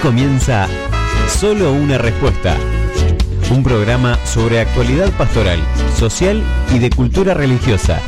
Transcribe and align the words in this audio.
comienza 0.00 0.66
Solo 1.28 1.72
una 1.72 1.98
respuesta. 1.98 2.56
Un 3.50 3.62
programa 3.62 4.18
sobre 4.24 4.60
actualidad 4.60 5.10
pastoral, 5.12 5.60
social 5.96 6.42
y 6.74 6.78
de 6.78 6.90
cultura 6.90 7.34
religiosa 7.34 8.00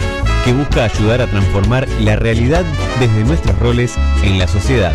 que 0.44 0.52
busca 0.52 0.84
ayudar 0.84 1.20
a 1.20 1.26
transformar 1.26 1.86
la 2.00 2.16
realidad 2.16 2.64
desde 2.98 3.24
nuestros 3.24 3.58
roles 3.58 3.94
en 4.22 4.38
la 4.38 4.48
sociedad. 4.48 4.92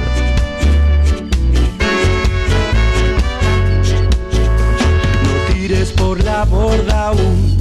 No 5.23 5.53
tires 5.53 5.91
por 5.91 6.23
la 6.23 6.45
borda 6.45 7.09
aún 7.09 7.57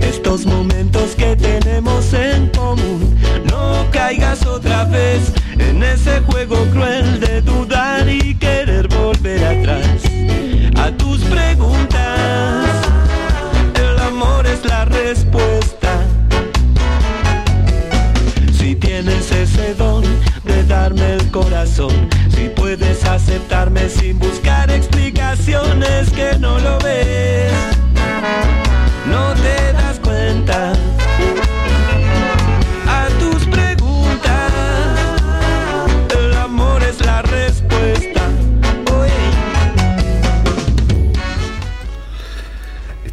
estos 0.00 0.46
momentos 0.46 1.14
que 1.16 1.36
tenemos 1.36 2.12
en 2.14 2.48
común. 2.48 3.16
No 3.50 3.86
caigas 3.90 4.46
otra 4.46 4.84
vez 4.84 5.32
en 5.58 5.82
ese 5.82 6.20
juego 6.20 6.56
cruel 6.72 6.99
preguntas. 11.30 12.66
El 13.74 13.98
amor 13.98 14.46
es 14.46 14.64
la 14.64 14.84
respuesta. 14.84 15.90
Si 18.52 18.74
tienes 18.74 19.30
ese 19.32 19.74
don 19.74 20.04
de 20.44 20.64
darme 20.64 21.14
el 21.14 21.30
corazón, 21.30 22.08
si 22.34 22.48
puedes 22.48 23.04
aceptarme 23.04 23.88
sin 23.88 24.18
buscar 24.18 24.70
explicaciones 24.70 26.10
que 26.10 26.38
no 26.38 26.58
lo 26.58 26.78
ves, 26.80 27.39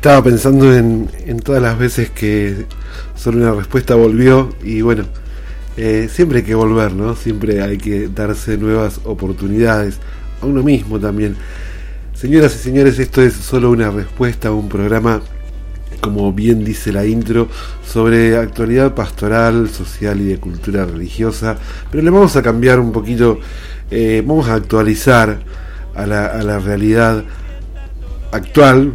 Estaba 0.08 0.24
pensando 0.24 0.74
en, 0.74 1.10
en 1.26 1.40
todas 1.40 1.62
las 1.62 1.78
veces 1.78 2.10
que 2.10 2.66
solo 3.14 3.40
una 3.40 3.52
respuesta 3.52 3.94
volvió 3.96 4.56
y 4.64 4.80
bueno, 4.80 5.04
eh, 5.76 6.08
siempre 6.10 6.38
hay 6.38 6.46
que 6.46 6.56
volver, 6.56 6.94
¿no? 6.94 7.14
Siempre 7.14 7.62
hay 7.62 7.78
que 7.78 8.08
darse 8.08 8.58
nuevas 8.58 9.02
oportunidades 9.04 10.00
a 10.42 10.46
uno 10.46 10.64
mismo 10.64 10.98
también. 10.98 11.36
Señoras 12.14 12.56
y 12.56 12.60
señores, 12.60 12.98
esto 13.00 13.22
es 13.22 13.34
solo 13.34 13.70
una 13.70 13.92
respuesta 13.92 14.48
a 14.48 14.52
un 14.54 14.70
programa, 14.70 15.22
como 16.00 16.32
bien 16.32 16.64
dice 16.64 16.94
la 16.94 17.06
intro, 17.06 17.50
sobre 17.86 18.38
actualidad 18.38 18.96
pastoral, 18.96 19.68
social 19.68 20.22
y 20.22 20.28
de 20.28 20.38
cultura 20.38 20.86
religiosa, 20.86 21.58
pero 21.92 22.02
le 22.02 22.12
vamos 22.12 22.34
a 22.38 22.42
cambiar 22.42 22.80
un 22.80 22.94
poquito, 22.94 23.42
eh, 23.92 24.24
vamos 24.26 24.48
a 24.48 24.54
actualizar 24.54 25.42
a 25.96 26.06
la, 26.06 26.28
a 26.28 26.44
la 26.44 26.60
realidad 26.60 27.26
actual, 28.32 28.94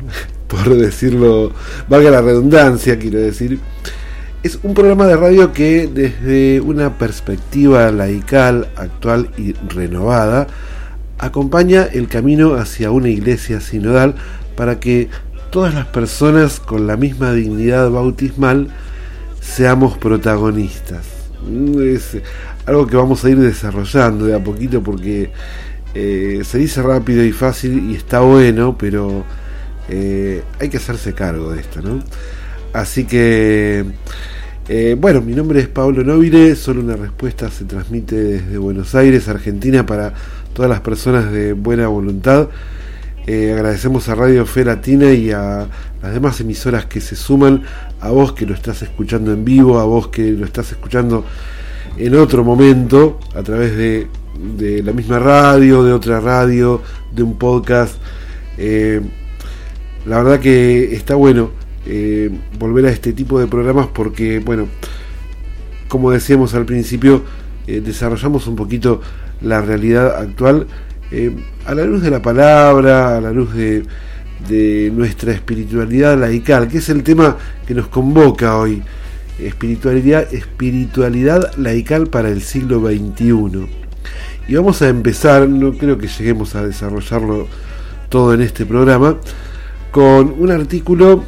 por 0.53 0.77
decirlo, 0.77 1.50
valga 1.89 2.11
la 2.11 2.20
redundancia, 2.20 2.98
quiero 2.98 3.19
decir, 3.19 3.58
es 4.42 4.59
un 4.62 4.75
programa 4.75 5.06
de 5.06 5.17
radio 5.17 5.50
que 5.55 5.86
desde 5.86 6.61
una 6.61 6.98
perspectiva 6.98 7.91
laical, 7.91 8.69
actual 8.77 9.31
y 9.39 9.55
renovada, 9.75 10.47
acompaña 11.19 11.84
el 11.84 12.06
camino 12.06 12.56
hacia 12.56 12.91
una 12.91 13.09
iglesia 13.09 13.61
sinodal 13.61 14.14
para 14.55 14.78
que 14.78 15.09
todas 15.50 15.72
las 15.72 15.86
personas 15.86 16.61
con 16.61 16.87
la 16.87 16.98
misma 16.98 17.33
dignidad 17.33 17.91
bautismal 17.91 18.69
seamos 19.41 19.97
protagonistas. 19.97 21.06
Es 21.81 22.19
algo 22.66 22.87
que 22.87 22.97
vamos 22.97 23.25
a 23.25 23.31
ir 23.31 23.38
desarrollando 23.38 24.26
de 24.26 24.34
a 24.34 24.44
poquito 24.44 24.82
porque 24.82 25.31
eh, 25.94 26.43
se 26.44 26.59
dice 26.59 26.82
rápido 26.82 27.25
y 27.25 27.32
fácil 27.32 27.91
y 27.91 27.94
está 27.94 28.21
bueno, 28.21 28.76
pero 28.76 29.25
eh, 29.88 30.43
hay 30.60 30.69
que 30.69 30.76
hacerse 30.76 31.12
cargo 31.15 31.53
de 31.53 31.60
esto, 31.60 31.82
¿no? 31.82 32.03
Así 32.72 33.04
que, 33.04 33.84
eh, 34.69 34.97
bueno, 34.98 35.20
mi 35.20 35.34
nombre 35.34 35.60
es 35.60 35.69
Pablo 35.69 36.04
Novire, 36.04 36.56
solo 36.56 36.81
una 36.81 36.97
respuesta 36.97 37.50
se 37.50 37.65
transmite 37.65 38.16
desde 38.16 38.59
Buenos 38.59 38.94
Aires, 38.94 39.28
Argentina, 39.28 39.84
para 39.84 40.15
todas 40.54 40.70
las 40.70 40.81
personas 40.81 41.31
de 41.31 41.53
buena 41.53 41.88
voluntad. 41.88 42.48
Eh, 43.26 43.53
agradecemos 43.53 44.09
a 44.09 44.15
Radio 44.15 44.44
Fe 44.47 44.65
Latina 44.65 45.12
y 45.12 45.31
a 45.31 45.69
las 46.03 46.12
demás 46.14 46.41
emisoras 46.41 46.87
que 46.87 47.00
se 47.00 47.14
suman, 47.14 47.62
a 48.00 48.10
vos 48.10 48.32
que 48.32 48.47
lo 48.47 48.54
estás 48.54 48.82
escuchando 48.82 49.32
en 49.32 49.44
vivo, 49.44 49.78
a 49.78 49.84
vos 49.84 50.09
que 50.09 50.32
lo 50.32 50.44
estás 50.44 50.72
escuchando 50.72 51.25
en 51.97 52.14
otro 52.16 52.43
momento, 52.43 53.20
a 53.34 53.43
través 53.43 53.76
de, 53.76 54.09
la 54.82 54.93
misma 54.93 55.19
radio, 55.19 55.84
de 55.84 55.93
otra 55.93 56.20
radio, 56.20 56.81
de 57.14 57.22
un 57.22 57.38
podcast. 57.38 57.97
La 60.06 60.22
verdad 60.22 60.40
que 60.40 60.94
está 60.94 61.14
bueno 61.14 61.50
eh, 61.86 62.30
volver 62.58 62.86
a 62.86 62.90
este 62.90 63.12
tipo 63.12 63.40
de 63.40 63.46
programas 63.46 63.88
porque, 63.92 64.38
bueno, 64.38 64.68
como 65.88 66.10
decíamos 66.10 66.54
al 66.54 66.64
principio, 66.64 67.22
eh, 67.66 67.80
desarrollamos 67.84 68.46
un 68.46 68.56
poquito 68.56 69.00
la 69.40 69.60
realidad 69.60 70.16
actual 70.16 70.66
eh, 71.10 71.34
a 71.66 71.74
la 71.74 71.84
luz 71.84 72.02
de 72.02 72.10
la 72.10 72.22
palabra, 72.22 73.16
a 73.16 73.20
la 73.20 73.32
luz 73.32 73.54
de, 73.54 73.84
de 74.48 74.90
nuestra 74.94 75.32
espiritualidad 75.32 76.19
laical, 76.19 76.69
que 76.69 76.78
es 76.78 76.88
el 76.88 77.02
tema 77.02 77.36
que 77.66 77.74
nos 77.74 77.88
convoca 77.88 78.56
hoy. 78.56 78.82
Espiritualidad, 79.38 80.32
espiritualidad 80.32 81.54
laical 81.56 82.06
para 82.06 82.28
el 82.28 82.42
siglo 82.42 82.80
XXI. 82.80 83.66
Y 84.48 84.54
vamos 84.54 84.82
a 84.82 84.88
empezar, 84.88 85.48
no 85.48 85.72
creo 85.72 85.98
que 85.98 86.08
lleguemos 86.08 86.54
a 86.54 86.64
desarrollarlo 86.64 87.46
todo 88.08 88.34
en 88.34 88.42
este 88.42 88.66
programa, 88.66 89.19
con 89.92 90.34
un 90.38 90.50
artículo 90.50 91.22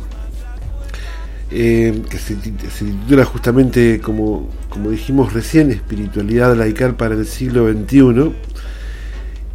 eh, 1.51 2.03
que 2.11 2.19
se, 2.19 2.35
titula 2.35 3.25
justamente, 3.25 4.01
como, 4.01 4.49
como 4.71 4.91
dijimos 4.91 5.33
recién, 5.33 5.71
Espiritualidad 5.71 6.57
laical 6.57 6.97
para 6.97 7.15
el 7.15 7.27
siglo 7.27 7.71
XXI. 7.71 8.33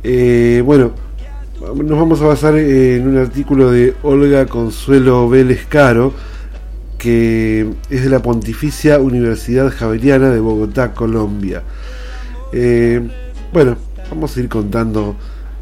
Eh, 0.03 0.63
bueno, 0.65 0.93
nos 1.59 1.99
vamos 1.99 2.21
a 2.21 2.27
basar 2.27 2.55
en 2.55 3.05
un 3.05 3.17
artículo 3.17 3.71
de 3.71 3.95
Olga 4.03 4.45
Consuelo 4.45 5.27
Vélez 5.27 5.65
Caro, 5.67 6.13
que 6.97 7.67
es 7.89 8.03
de 8.03 8.09
la 8.09 8.21
Pontificia 8.21 8.99
Universidad 8.99 9.73
Javeriana 9.75 10.29
de 10.29 10.39
Bogotá, 10.39 10.93
Colombia. 10.93 11.63
Eh, 12.53 13.01
bueno, 13.51 13.75
vamos 14.09 14.37
a 14.37 14.39
ir 14.39 14.47
contando 14.47 15.15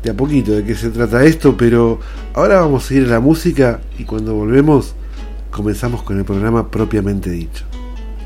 a 0.10 0.16
poquito 0.16 0.52
de 0.52 0.64
qué 0.64 0.76
se 0.76 0.90
trata 0.90 1.24
esto, 1.24 1.56
pero 1.58 2.00
ahora 2.34 2.62
vamos 2.62 2.90
a 2.90 2.94
ir 2.94 3.06
a 3.06 3.12
la 3.12 3.20
música 3.20 3.82
y 3.98 4.04
cuando 4.04 4.34
volvemos 4.34 4.94
comenzamos 5.52 6.04
con 6.04 6.18
el 6.18 6.26
programa 6.26 6.70
propiamente 6.70 7.30
dicho. 7.30 7.66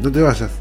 No 0.01 0.11
te 0.11 0.21
vayas. 0.21 0.60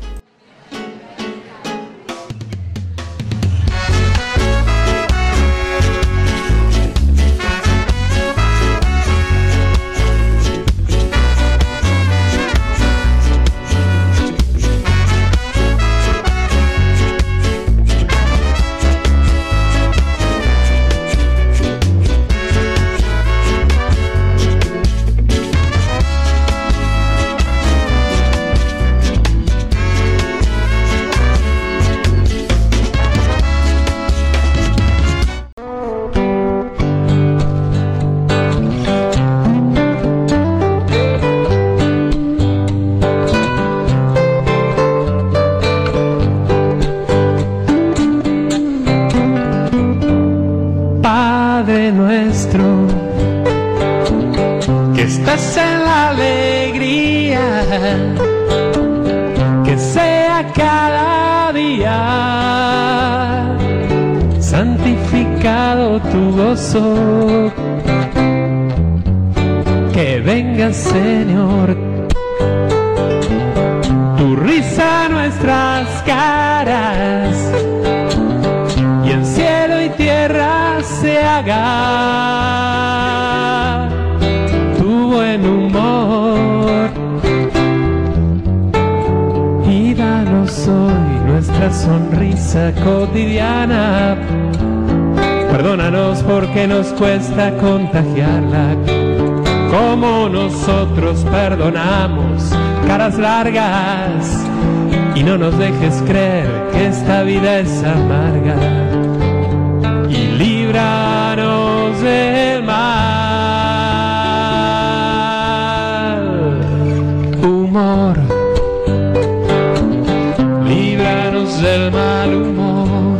Líbranos 121.30 121.62
del 121.62 121.90
mal 121.92 122.34
humor. 122.34 123.18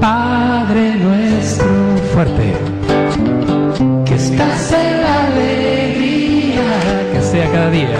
Padre 0.00 0.96
nuestro 0.96 1.66
fuerte, 2.12 2.54
que 4.04 4.14
estás 4.14 4.72
en 4.72 5.02
la 5.02 5.26
alegría, 5.26 6.68
que 7.12 7.20
sea 7.22 7.50
cada 7.52 7.70
día, 7.70 7.98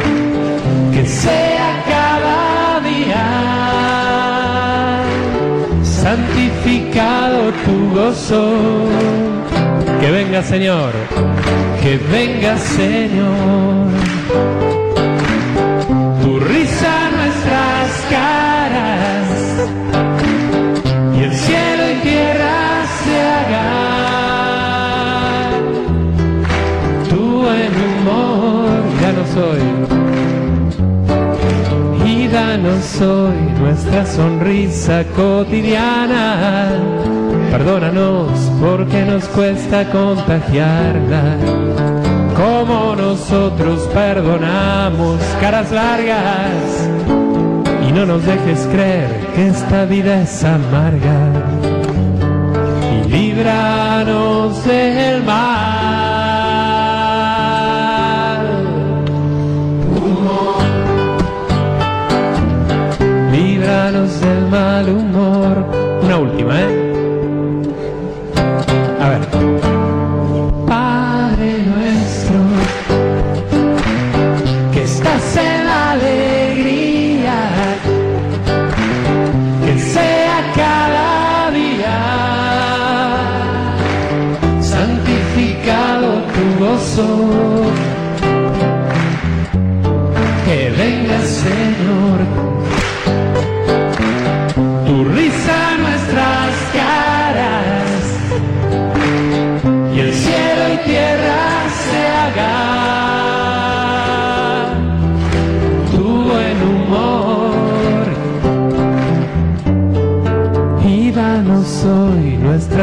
que 0.92 1.06
sea 1.06 1.84
cada 1.88 2.80
día, 2.80 3.26
santificado 5.82 7.52
tu 7.64 7.94
gozo, 7.94 8.44
que 10.00 10.10
venga 10.10 10.42
Señor, 10.42 10.92
que 11.82 11.98
venga 12.10 12.56
Señor, 12.58 14.09
Y 32.50 32.52
danos 32.52 33.00
hoy 33.00 33.36
nuestra 33.60 34.04
sonrisa 34.04 35.04
cotidiana. 35.14 36.70
Perdónanos 37.48 38.32
porque 38.60 39.04
nos 39.04 39.24
cuesta 39.28 39.88
contagiarla. 39.90 41.36
Como 42.34 42.96
nosotros 42.96 43.88
perdonamos 43.94 45.20
caras 45.40 45.70
largas 45.70 46.88
y 47.88 47.92
no 47.92 48.04
nos 48.04 48.26
dejes 48.26 48.66
creer 48.72 49.28
que 49.36 49.46
esta 49.46 49.84
vida 49.84 50.22
es 50.22 50.42
amarga 50.42 51.30
y 52.92 53.08
líbranos 53.10 54.64
del 54.64 55.22
mal. 55.22 56.09
Una 66.02 66.18
última, 66.18 66.60
¿eh? 66.60 66.79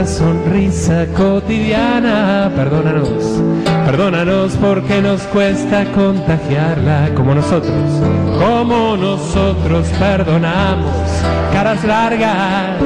Sonrisa 0.06 1.08
cotidiana. 1.16 2.52
Perdónanos 2.56 3.42
perdónanos 3.86 4.52
porque 4.60 5.02
nos 5.02 5.22
cuesta 5.24 5.86
contagiarla 5.94 7.10
como 7.16 7.34
nosotros 7.34 7.82
como 8.38 8.98
nosotros 8.98 9.88
perdonamos 10.00 11.08
caras 11.52 11.84
largas. 11.84 12.82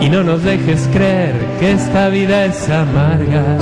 Y 0.00 0.10
no 0.10 0.22
nos 0.22 0.42
dejes 0.42 0.86
creer 0.92 1.34
que 1.58 1.72
esta 1.72 2.08
vida 2.08 2.44
es 2.44 2.68
amarga. 2.68 3.56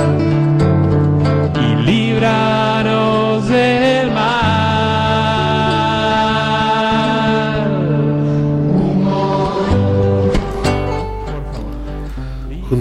Y 1.61 1.75
líbranos 1.83 3.47
del 3.47 4.02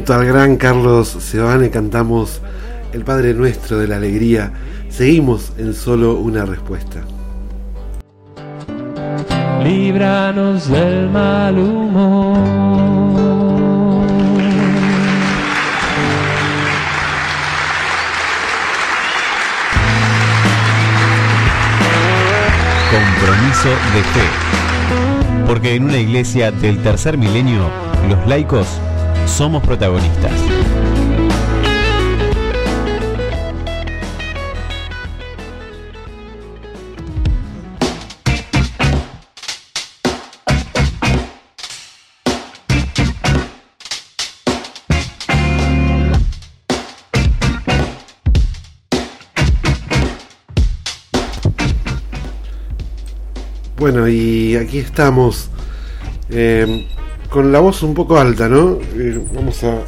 Junto 0.02 0.14
al 0.14 0.26
gran 0.26 0.56
Carlos 0.56 1.06
Sebane 1.10 1.70
cantamos 1.70 2.40
El 2.93 3.05
Padre 3.05 3.34
Nuestro 3.34 3.79
de 3.79 3.86
la 3.86 3.98
Alegría. 3.98 4.53
Seguimos 4.91 5.53
en 5.58 5.74
solo 5.74 6.17
una 6.17 6.44
respuesta. 6.44 7.03
Líbranos 9.62 10.69
del 10.69 11.08
mal 11.08 11.56
humor. 11.56 12.36
Compromiso 22.91 23.69
de 23.94 24.03
fe. 24.03 25.46
Porque 25.46 25.76
en 25.76 25.84
una 25.84 25.98
iglesia 25.98 26.50
del 26.50 26.82
tercer 26.82 27.17
milenio, 27.17 27.70
los 28.08 28.26
laicos 28.26 28.67
somos 29.32 29.62
protagonistas. 29.62 30.31
Bueno, 53.79 54.06
y 54.06 54.56
aquí 54.56 54.79
estamos 54.79 55.51
eh, 56.31 56.86
con 57.32 57.51
la 57.51 57.60
voz 57.60 57.82
un 57.82 57.94
poco 57.94 58.20
alta, 58.20 58.46
¿no? 58.46 58.79
Eh, 58.94 59.19
vamos 59.34 59.65
a 59.65 59.79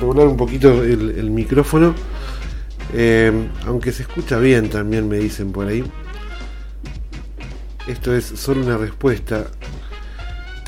regular 0.00 0.26
un 0.26 0.38
poquito 0.38 0.82
el, 0.82 1.30
micrófono. 1.30 1.94
Eh, 2.94 3.30
aunque 3.66 3.92
se 3.92 4.02
escucha 4.02 4.38
bien 4.38 4.70
también 4.70 5.06
me 5.06 5.18
dicen 5.18 5.52
por 5.52 5.66
ahí. 5.66 5.84
Esto 7.86 8.16
es 8.16 8.24
solo 8.24 8.62
una 8.62 8.78
respuesta 8.78 9.48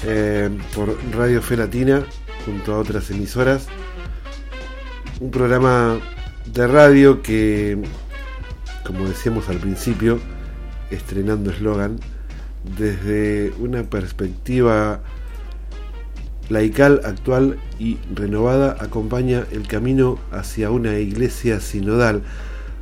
eh, 0.05 0.50
por 0.75 0.99
Radio 1.14 1.40
Fe 1.40 1.57
Latina 1.57 2.05
junto 2.45 2.75
a 2.75 2.78
otras 2.81 3.11
emisoras. 3.11 3.69
Un 5.21 5.31
programa 5.31 5.99
de 6.52 6.66
radio 6.66 7.23
que, 7.23 7.78
como 8.85 9.09
decíamos 9.09 9.49
al 9.49 9.57
principio, 9.57 10.21
estrenando 10.90 11.50
eslogan, 11.50 11.99
desde 12.76 13.55
una 13.59 13.85
perspectiva 13.85 15.00
laical, 16.49 17.00
actual 17.05 17.59
y 17.79 17.99
renovada, 18.15 18.76
acompaña 18.81 19.45
el 19.50 19.67
camino 19.67 20.19
hacia 20.31 20.71
una 20.71 20.99
iglesia 20.99 21.61
sinodal 21.61 22.23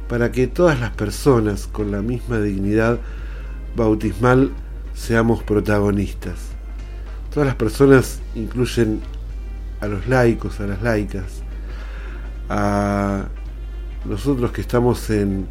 para 0.08 0.32
que 0.32 0.46
todas 0.46 0.80
las 0.80 0.90
personas 0.90 1.66
con 1.66 1.90
la 1.90 2.02
misma 2.02 2.40
dignidad 2.40 2.98
bautismal 3.76 4.50
seamos 4.94 5.42
protagonistas. 5.42 6.34
Todas 7.32 7.46
las 7.46 7.56
personas 7.56 8.20
incluyen 8.34 9.00
a 9.80 9.86
los 9.86 10.06
laicos, 10.06 10.60
a 10.60 10.66
las 10.66 10.82
laicas, 10.82 11.42
a 12.48 13.24
nosotros 14.04 14.52
que 14.52 14.60
estamos 14.60 15.08
en, 15.10 15.46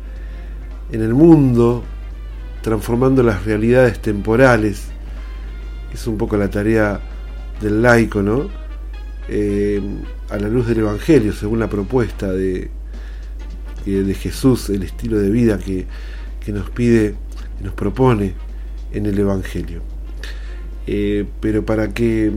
en 0.92 1.02
el 1.02 1.14
mundo 1.14 1.84
transformando 2.62 3.24
las 3.24 3.44
realidades 3.44 4.02
temporales. 4.02 4.86
Es 5.94 6.08
un 6.08 6.18
poco 6.18 6.38
la 6.38 6.50
tarea 6.50 7.02
del 7.62 7.82
laico, 7.82 8.22
¿no? 8.22 8.50
Eh, 9.30 9.82
a 10.30 10.38
la 10.38 10.50
luz 10.50 10.68
del 10.68 10.80
Evangelio, 10.80 11.34
según 11.34 11.60
la 11.60 11.70
propuesta 11.70 12.32
de, 12.32 12.70
de 13.86 14.14
Jesús, 14.14 14.70
el 14.70 14.84
estilo 14.84 15.20
de 15.20 15.30
vida 15.30 15.58
que, 15.58 15.86
nos 16.52 16.70
pide, 16.70 17.16
que 17.58 17.64
nos 17.64 17.74
propone 17.74 18.34
en 18.92 19.06
el 19.06 19.18
Evangelio. 19.18 19.82
Eh, 20.88 21.26
pero 21.40 21.66
para 21.66 21.94
que 21.94 22.32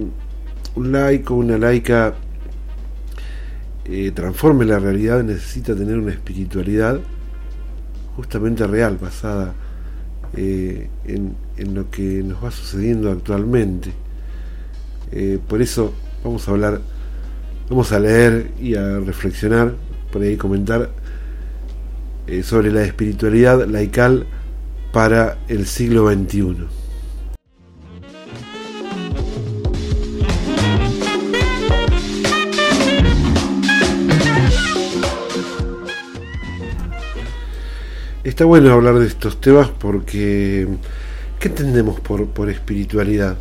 un 0.76 0.92
laico, 0.92 1.34
una 1.34 1.58
laica 1.58 2.14
eh, 3.88 4.10
transforme 4.12 4.64
la 4.64 4.80
realidad 4.80 5.22
necesita 5.22 5.74
tener 5.76 5.96
una 5.96 6.10
espiritualidad 6.10 7.00
justamente 8.16 8.66
real, 8.66 8.98
basada 9.00 9.54
eh, 10.36 10.88
en, 11.04 11.34
lo 11.74 11.88
que 11.90 12.22
nos 12.24 12.42
va 12.42 12.50
sucediendo 12.50 13.10
actualmente. 13.10 13.92
Por 15.48 15.62
eso 15.62 15.92
vamos 16.24 16.46
a 16.48 16.50
hablar, 16.50 16.80
vamos 17.68 17.92
a 17.92 18.00
leer 18.00 18.50
y 18.60 18.74
a 18.74 18.98
reflexionar, 19.00 19.74
por 20.12 20.22
ahí 20.22 20.36
comentar 20.36 20.90
sobre 22.42 22.72
la 22.72 22.82
espiritualidad 22.82 23.66
laical 23.66 24.26
para 24.92 25.38
el 25.48 25.66
siglo 25.66 26.10
XXI. 26.10 26.66
Está 38.26 38.44
bueno 38.44 38.72
hablar 38.72 38.98
de 38.98 39.06
estos 39.06 39.40
temas 39.40 39.68
porque 39.68 40.66
¿qué 41.38 41.48
entendemos 41.48 42.00
por, 42.00 42.50
espiritualidad? 42.50 43.38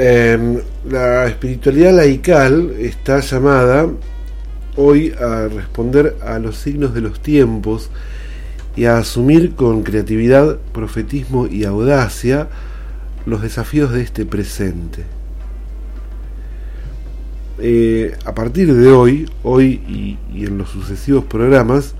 Em, 0.00 0.60
la 0.88 1.26
espiritualidad 1.26 1.92
laical 1.92 2.70
está 2.78 3.18
llamada 3.18 3.90
hoy 4.76 5.12
a 5.20 5.48
responder 5.48 6.14
a 6.24 6.38
los 6.38 6.56
signos 6.56 6.94
de 6.94 7.00
los 7.00 7.18
tiempos 7.18 7.90
y 8.76 8.84
a 8.84 8.98
asumir 8.98 9.56
con 9.56 9.82
creatividad, 9.82 10.58
profetismo 10.72 11.48
y 11.48 11.64
audacia 11.64 12.46
los 13.26 13.42
desafíos 13.42 13.90
de 13.90 14.02
este 14.02 14.24
presente. 14.24 15.02
Eh, 17.58 18.16
a 18.24 18.36
partir 18.36 18.72
de 18.72 18.92
hoy, 18.92 19.28
hoy 19.42 20.16
y, 20.32 20.46
en 20.46 20.58
los 20.58 20.68
sucesivos 20.68 21.24
programas, 21.24 21.96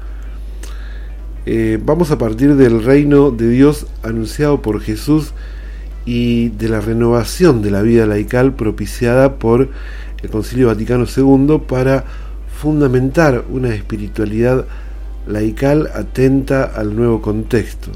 eh, 1.47 1.81
vamos 1.85 2.12
a 2.12 2.19
partir 2.19 2.55
del 2.55 2.85
reino 2.85 3.33
de 3.33 3.49
Dios 3.49 3.88
anunciado 4.05 4.62
por 4.62 4.81
Jesús 4.81 5.33
y 6.08 6.48
de 6.48 6.70
la 6.70 6.80
renovación 6.80 7.60
de 7.60 7.70
la 7.70 7.82
vida 7.82 8.06
laical 8.06 8.54
propiciada 8.54 9.34
por 9.34 9.68
el 10.22 10.30
Concilio 10.30 10.68
Vaticano 10.68 11.04
II 11.04 11.64
para 11.68 12.02
fundamentar 12.58 13.44
una 13.50 13.74
espiritualidad 13.74 14.64
laical 15.26 15.90
atenta 15.94 16.64
al 16.64 16.96
nuevo 16.96 17.20
contexto. 17.20 17.90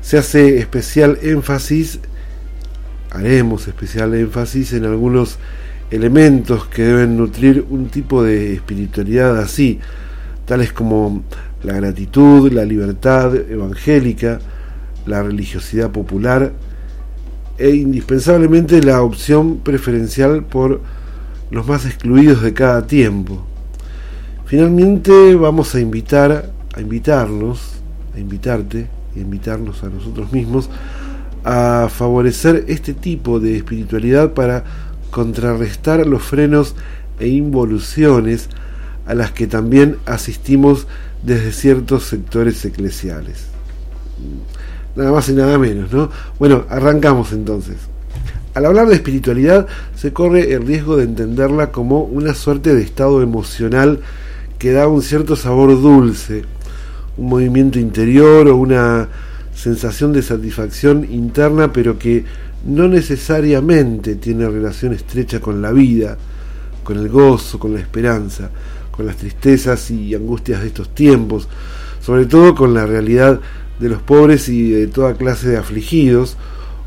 Se 0.00 0.18
hace 0.18 0.58
especial 0.58 1.20
énfasis, 1.22 2.00
haremos 3.12 3.68
especial 3.68 4.14
énfasis 4.14 4.72
en 4.72 4.86
algunos 4.86 5.38
elementos 5.92 6.66
que 6.66 6.82
deben 6.82 7.16
nutrir 7.16 7.64
un 7.70 7.90
tipo 7.90 8.24
de 8.24 8.54
espiritualidad 8.54 9.38
así, 9.38 9.78
tales 10.46 10.72
como 10.72 11.22
la 11.62 11.74
gratitud, 11.74 12.50
la 12.52 12.64
libertad 12.64 13.36
evangélica, 13.36 14.40
la 15.06 15.22
religiosidad 15.22 15.90
popular 15.90 16.52
e 17.58 17.70
indispensablemente 17.70 18.82
la 18.82 19.02
opción 19.02 19.58
preferencial 19.58 20.44
por 20.44 20.80
los 21.50 21.66
más 21.66 21.86
excluidos 21.86 22.42
de 22.42 22.52
cada 22.52 22.86
tiempo 22.86 23.46
Finalmente 24.46 25.34
vamos 25.34 25.74
a 25.74 25.80
invitar, 25.80 26.52
a 26.72 26.80
invitarlos, 26.80 27.80
a 28.14 28.20
invitarte, 28.20 28.86
a 29.16 29.18
invitarnos 29.18 29.82
a 29.82 29.88
nosotros 29.88 30.32
mismos 30.32 30.70
a 31.42 31.88
favorecer 31.90 32.64
este 32.68 32.94
tipo 32.94 33.40
de 33.40 33.56
espiritualidad 33.56 34.34
para 34.34 34.64
contrarrestar 35.10 36.06
los 36.06 36.22
frenos 36.22 36.76
e 37.18 37.26
involuciones 37.26 38.48
a 39.06 39.14
las 39.14 39.32
que 39.32 39.48
también 39.48 39.96
asistimos 40.06 40.86
desde 41.24 41.52
ciertos 41.52 42.04
sectores 42.04 42.64
eclesiales. 42.64 43.46
Nada 44.96 45.12
más 45.12 45.28
y 45.28 45.32
nada 45.32 45.58
menos, 45.58 45.92
¿no? 45.92 46.10
Bueno, 46.38 46.64
arrancamos 46.68 47.32
entonces. 47.32 47.76
Al 48.54 48.64
hablar 48.64 48.88
de 48.88 48.94
espiritualidad 48.94 49.66
se 49.94 50.14
corre 50.14 50.54
el 50.54 50.66
riesgo 50.66 50.96
de 50.96 51.04
entenderla 51.04 51.70
como 51.70 52.04
una 52.04 52.32
suerte 52.32 52.74
de 52.74 52.82
estado 52.82 53.20
emocional 53.20 54.00
que 54.58 54.72
da 54.72 54.88
un 54.88 55.02
cierto 55.02 55.36
sabor 55.36 55.70
dulce, 55.80 56.44
un 57.18 57.28
movimiento 57.28 57.78
interior 57.78 58.48
o 58.48 58.56
una 58.56 59.08
sensación 59.54 60.14
de 60.14 60.22
satisfacción 60.22 61.06
interna, 61.10 61.70
pero 61.72 61.98
que 61.98 62.24
no 62.64 62.88
necesariamente 62.88 64.16
tiene 64.16 64.48
relación 64.48 64.94
estrecha 64.94 65.40
con 65.40 65.60
la 65.60 65.72
vida, 65.72 66.16
con 66.82 66.96
el 66.96 67.10
gozo, 67.10 67.58
con 67.58 67.74
la 67.74 67.80
esperanza, 67.80 68.50
con 68.90 69.04
las 69.04 69.16
tristezas 69.16 69.90
y 69.90 70.14
angustias 70.14 70.62
de 70.62 70.68
estos 70.68 70.94
tiempos, 70.94 71.46
sobre 72.00 72.24
todo 72.24 72.54
con 72.54 72.72
la 72.72 72.86
realidad 72.86 73.40
de 73.78 73.88
los 73.88 74.02
pobres 74.02 74.48
y 74.48 74.70
de 74.70 74.86
toda 74.86 75.14
clase 75.14 75.48
de 75.48 75.56
afligidos, 75.58 76.36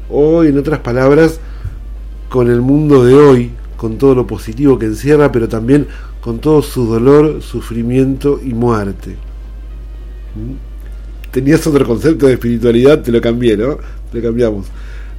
o 0.09 0.43
en 0.43 0.57
otras 0.57 0.79
palabras, 0.79 1.39
con 2.29 2.49
el 2.49 2.61
mundo 2.61 3.03
de 3.03 3.13
hoy, 3.15 3.51
con 3.77 3.97
todo 3.97 4.15
lo 4.15 4.27
positivo 4.27 4.77
que 4.77 4.87
encierra, 4.87 5.31
pero 5.31 5.47
también 5.47 5.87
con 6.21 6.39
todo 6.39 6.61
su 6.61 6.85
dolor, 6.85 7.41
sufrimiento 7.41 8.39
y 8.43 8.53
muerte. 8.53 9.11
¿Mm? 10.35 11.31
Tenías 11.31 11.65
otro 11.67 11.85
concepto 11.85 12.25
de 12.27 12.33
espiritualidad, 12.33 13.01
te 13.01 13.11
lo 13.11 13.21
cambié, 13.21 13.55
¿no? 13.55 13.77
Cambiamos. 14.11 14.65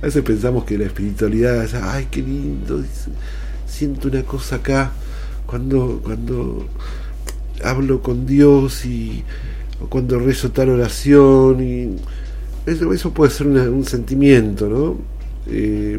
A 0.02 0.06
veces 0.06 0.22
pensamos 0.24 0.64
que 0.64 0.76
la 0.76 0.86
espiritualidad 0.86 1.62
es, 1.62 1.74
ay, 1.74 2.08
qué 2.10 2.20
lindo, 2.20 2.82
siento 3.66 4.08
una 4.08 4.22
cosa 4.22 4.56
acá 4.56 4.90
cuando, 5.46 6.00
cuando 6.02 6.66
hablo 7.62 8.02
con 8.02 8.26
Dios 8.26 8.84
y 8.84 9.24
o 9.80 9.86
cuando 9.88 10.18
rezo 10.18 10.50
tal 10.50 10.70
oración 10.70 11.62
y 11.62 11.96
eso, 12.66 13.12
puede 13.12 13.30
ser 13.30 13.46
un 13.46 13.84
sentimiento, 13.84 14.68
¿no? 14.68 14.96
Eh, 15.46 15.98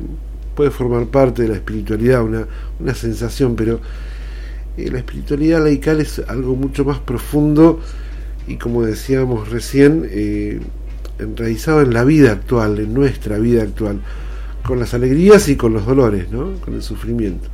puede 0.56 0.70
formar 0.70 1.08
parte 1.08 1.42
de 1.44 1.50
la 1.50 1.56
espiritualidad, 1.56 2.24
una, 2.24 2.48
una 2.80 2.94
sensación, 2.94 3.56
pero 3.56 3.82
eh, 4.78 4.90
la 4.92 5.00
espiritualidad 5.00 5.64
laical 5.64 6.00
es 6.00 6.20
algo 6.28 6.56
mucho 6.56 6.86
más 6.86 7.00
profundo 7.00 7.80
y 8.48 8.58
como 8.58 8.84
decíamos 8.84 9.50
recién, 9.50 10.08
eh, 10.10 10.60
enraizado 11.20 11.82
en 11.82 11.94
la 11.94 12.04
vida 12.04 12.32
actual, 12.32 12.80
en 12.80 12.94
nuestra 12.94 13.38
vida 13.38 13.64
actual, 13.64 14.02
con 14.64 14.80
las 14.80 14.94
alegrías 14.94 15.48
y 15.50 15.56
con 15.56 15.74
los 15.74 15.86
dolores, 15.86 16.30
¿no? 16.32 16.54
con 16.62 16.74
el 16.74 16.84
sufrimiento. 16.84 17.50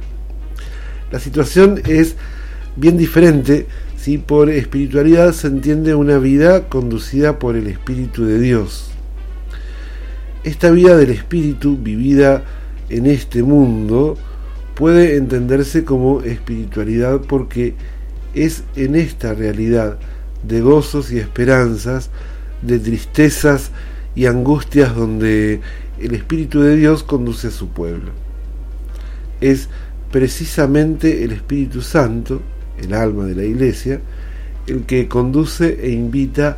La 1.12 1.20
situación 1.20 1.82
es 1.86 2.16
bien 2.76 2.98
diferente 2.98 3.68
si 4.08 4.18
por 4.18 4.50
espiritualidad 4.50 5.34
se 5.34 5.48
entiende 5.48 5.94
una 5.94 6.18
vida 6.18 6.70
conducida 6.70 7.40
por 7.40 7.58
el 7.58 7.68
Espíritu 7.68 8.24
de 8.24 8.40
Dios. 8.40 8.90
Esta 10.46 10.72
vida 10.72 10.96
del 10.96 11.10
Espíritu, 11.10 11.78
vivida 11.78 12.46
en 12.88 13.06
este 13.06 13.44
mundo, 13.44 14.18
puede 14.76 15.18
entenderse 15.18 15.84
como 15.84 16.22
espiritualidad 16.22 17.20
porque 17.28 17.74
es 18.34 18.64
en 18.78 18.96
esta 18.96 19.34
realidad 19.34 20.00
de 20.42 20.62
gozos 20.62 21.12
y 21.12 21.20
esperanzas, 21.20 22.10
de 22.62 22.80
tristezas 22.80 23.72
y 24.16 24.28
angustias 24.28 24.96
donde 24.96 25.60
el 26.00 26.14
Espíritu 26.16 26.62
de 26.62 26.78
Dios 26.78 27.04
conduce 27.04 27.48
a 27.48 27.52
su 27.52 27.68
pueblo. 27.68 28.12
Es 29.42 29.68
precisamente 30.14 31.26
el 31.26 31.34
Espíritu 31.34 31.82
Santo, 31.82 32.42
el 32.82 32.94
alma 32.94 33.26
de 33.26 33.36
la 33.36 33.44
Iglesia, 33.44 34.00
el 34.68 34.84
que 34.84 35.08
conduce 35.08 35.80
e 35.82 35.92
invita 35.92 36.58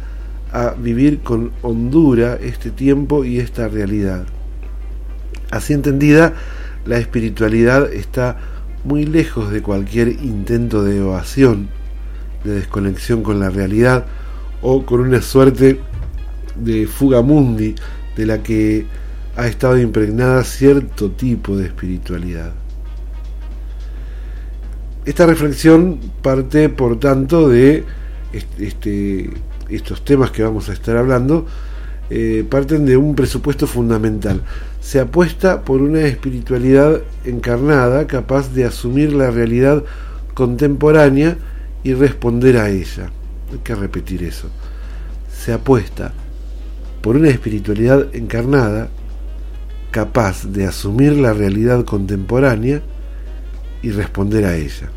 a 0.52 0.72
vivir 0.72 1.20
con 1.20 1.52
hondura 1.62 2.38
este 2.42 2.72
tiempo 2.72 3.24
y 3.24 3.40
esta 3.40 3.68
realidad. 3.68 4.26
Así 5.52 5.74
entendida, 5.74 6.34
la 6.86 6.98
espiritualidad 6.98 7.92
está 7.94 8.38
muy 8.84 9.06
lejos 9.06 9.52
de 9.52 9.62
cualquier 9.62 10.10
intento 10.10 10.84
de 10.84 10.98
evasión, 10.98 11.70
de 12.44 12.54
desconexión 12.56 13.24
con 13.24 13.40
la 13.40 13.50
realidad 13.50 14.06
o 14.62 14.86
con 14.86 15.02
una 15.02 15.22
suerte 15.22 15.80
de 16.56 16.88
fuga 16.88 17.22
mundi 17.22 17.76
de 18.16 18.26
la 18.26 18.42
que 18.42 18.86
ha 19.36 19.48
estado 19.48 19.78
impregnada 19.78 20.44
cierto 20.44 21.12
tipo 21.12 21.56
de 21.58 21.68
espiritualidad. 21.68 22.54
Esta 25.06 25.26
reflexión 25.26 26.00
parte, 26.22 26.70
por 26.70 27.00
tanto, 27.00 27.48
de 27.48 27.86
este, 28.58 29.30
estos 29.70 30.04
temas 30.04 30.32
que 30.32 30.44
vamos 30.44 30.70
a 30.70 30.74
estar 30.74 30.98
hablando, 30.98 31.46
eh, 32.10 32.44
parten 32.50 32.86
de 32.86 32.98
un 32.98 33.16
presupuesto 33.16 33.68
fundamental. 33.68 34.42
Se 34.82 35.00
apuesta 35.00 35.62
por 35.62 35.82
una 35.82 36.02
espiritualidad 36.02 37.02
encarnada 37.24 38.08
capaz 38.08 38.54
de 38.54 38.66
asumir 38.66 39.14
la 39.14 39.32
realidad 39.32 39.84
contemporánea 40.34 41.38
y 41.84 41.94
responder 41.94 42.58
a 42.58 42.70
ella. 42.70 43.12
Hay 43.52 43.60
que 43.60 43.76
repetir 43.76 44.24
eso. 44.24 44.48
Se 45.32 45.54
apuesta 45.54 46.14
por 47.02 47.16
una 47.16 47.30
espiritualidad 47.30 48.14
encarnada 48.14 48.90
capaz 49.92 50.46
de 50.46 50.66
asumir 50.66 51.14
la 51.14 51.34
realidad 51.34 51.86
contemporánea 51.86 52.82
y 53.82 53.92
responder 53.92 54.46
a 54.46 54.56
ella. 54.56 54.90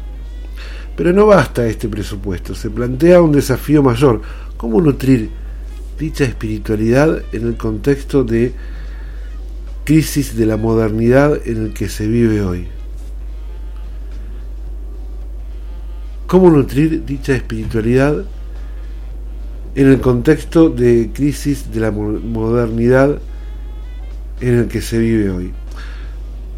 Pero 0.97 1.13
no 1.13 1.27
basta 1.27 1.67
este 1.67 1.89
presupuesto, 1.89 2.55
se 2.55 2.71
plantea 2.71 3.23
un 3.23 3.33
desafío 3.33 3.83
mayor, 3.83 4.21
cómo 4.57 4.81
nutrir 4.81 5.31
dicha 5.99 6.25
espiritualidad 6.25 7.23
en 7.33 7.47
el 7.47 7.57
contexto 7.57 8.25
de 8.25 8.53
crisis 9.85 10.37
de 10.37 10.47
la 10.47 10.57
modernidad 10.57 11.41
en 11.47 11.67
el 11.67 11.73
que 11.73 11.89
se 11.89 12.07
vive 12.07 12.43
hoy. 12.43 12.69
¿Cómo 16.27 16.51
nutrir 16.51 17.05
dicha 17.05 17.35
espiritualidad 17.35 18.25
en 19.75 19.89
el 19.89 20.01
contexto 20.01 20.71
de 20.71 21.11
crisis 21.13 21.73
de 21.73 21.81
la 21.81 21.91
modernidad 21.91 23.21
en 24.41 24.59
el 24.59 24.69
que 24.69 24.81
se 24.81 24.99
vive 24.99 25.31
hoy? 25.31 25.53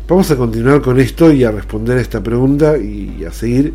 Vamos 0.07 0.31
a 0.31 0.37
continuar 0.37 0.83
con 0.83 1.01
esto 1.01 1.33
y 1.33 1.45
a 1.45 1.51
responder 1.51 1.97
a 1.97 2.01
esta 2.03 2.23
pregunta 2.23 2.77
y 2.77 3.25
a 3.25 3.33
seguir 3.33 3.75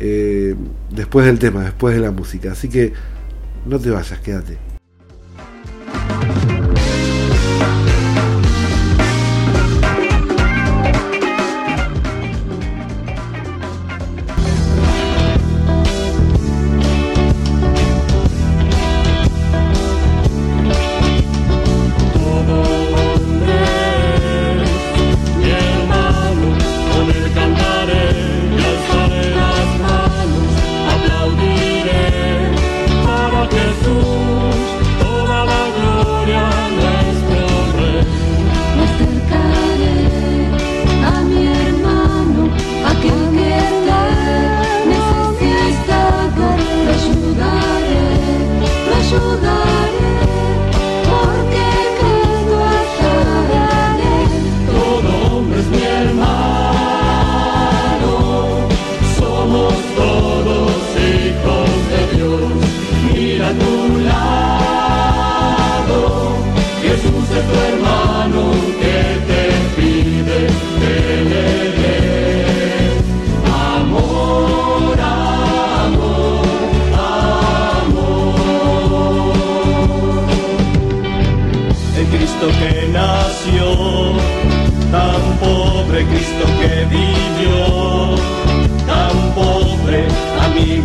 eh, 0.00 0.54
después 0.90 1.26
del 1.26 1.38
tema, 1.38 1.62
después 1.62 1.94
de 1.94 2.00
la 2.00 2.10
música. 2.10 2.52
Así 2.52 2.68
que 2.68 2.92
no 3.66 3.78
te 3.78 3.90
vayas, 3.90 4.18
quédate. 4.20 4.67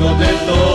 digno 0.04 0.18
de. 0.20 0.73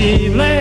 Cleveland. 0.00 0.59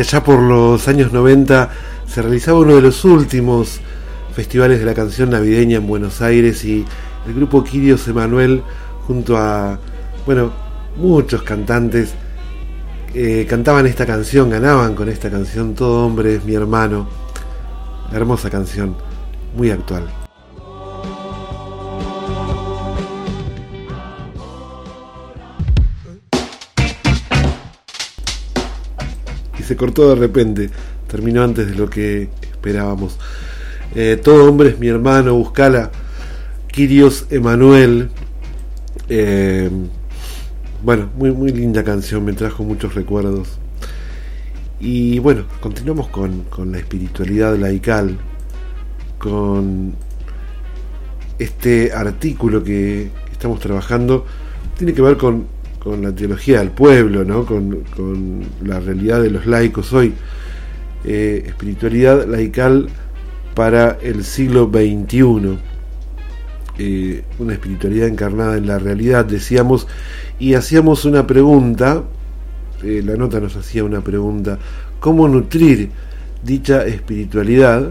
Y 0.00 0.02
allá 0.02 0.24
por 0.24 0.40
los 0.40 0.88
años 0.88 1.12
90 1.12 1.68
se 2.06 2.22
realizaba 2.22 2.60
uno 2.60 2.74
de 2.74 2.80
los 2.80 3.04
últimos 3.04 3.82
festivales 4.34 4.78
de 4.80 4.86
la 4.86 4.94
canción 4.94 5.28
navideña 5.28 5.76
en 5.76 5.86
Buenos 5.86 6.22
Aires 6.22 6.64
y 6.64 6.86
el 7.26 7.34
grupo 7.34 7.62
Quirios 7.62 8.08
Emanuel 8.08 8.62
junto 9.06 9.36
a, 9.36 9.78
bueno, 10.24 10.52
muchos 10.96 11.42
cantantes 11.42 12.14
eh, 13.12 13.46
cantaban 13.46 13.86
esta 13.86 14.06
canción, 14.06 14.48
ganaban 14.48 14.94
con 14.94 15.10
esta 15.10 15.30
canción, 15.30 15.74
Todo 15.74 16.06
hombre 16.06 16.36
es 16.36 16.44
mi 16.46 16.54
hermano. 16.54 17.06
Hermosa 18.10 18.48
canción, 18.48 18.96
muy 19.54 19.70
actual. 19.70 20.19
Se 29.70 29.76
cortó 29.76 30.08
de 30.08 30.16
repente, 30.16 30.68
terminó 31.06 31.44
antes 31.44 31.68
de 31.68 31.76
lo 31.76 31.88
que 31.88 32.28
esperábamos. 32.42 33.16
Eh, 33.94 34.20
todo 34.20 34.48
hombre 34.48 34.70
es 34.70 34.80
mi 34.80 34.88
hermano, 34.88 35.36
buscala. 35.36 35.92
Kirios 36.66 37.26
Emanuel. 37.30 38.10
Eh, 39.08 39.70
bueno, 40.82 41.08
muy, 41.16 41.30
muy 41.30 41.52
linda 41.52 41.84
canción, 41.84 42.24
me 42.24 42.32
trajo 42.32 42.64
muchos 42.64 42.96
recuerdos. 42.96 43.60
Y 44.80 45.20
bueno, 45.20 45.44
continuamos 45.60 46.08
con, 46.08 46.46
la 46.72 46.78
espiritualidad 46.78 47.56
laical, 47.56 48.18
con 49.18 49.94
este 51.38 51.92
artículo 51.92 52.64
que 52.64 53.12
estamos 53.30 53.60
trabajando, 53.60 54.26
tiene 54.76 54.94
que 54.94 55.02
ver 55.02 55.16
con, 55.16 55.46
la 55.84 56.14
teología 56.14 56.58
del 56.58 56.70
pueblo, 56.70 57.24
¿no? 57.24 57.44
con, 57.46 58.42
la 58.64 58.80
realidad 58.80 59.22
de 59.22 59.30
los 59.30 59.46
laicos 59.46 59.92
hoy. 59.92 60.14
Eh, 61.04 61.44
espiritualidad 61.46 62.26
laical 62.26 62.88
para 63.54 63.98
el 64.02 64.24
siglo 64.24 64.70
XXI. 64.70 65.58
Eh, 66.78 67.24
una 67.38 67.54
espiritualidad 67.54 68.08
encarnada 68.08 68.56
en 68.56 68.66
la 68.66 68.78
realidad, 68.78 69.24
decíamos, 69.24 69.86
y 70.38 70.54
hacíamos 70.54 71.04
una 71.04 71.26
pregunta, 71.26 72.04
eh, 72.82 73.02
la 73.04 73.16
nota 73.16 73.40
nos 73.40 73.56
hacía 73.56 73.84
una 73.84 74.00
pregunta, 74.00 74.58
¿cómo 74.98 75.28
nutrir 75.28 75.90
dicha 76.42 76.86
espiritualidad, 76.86 77.90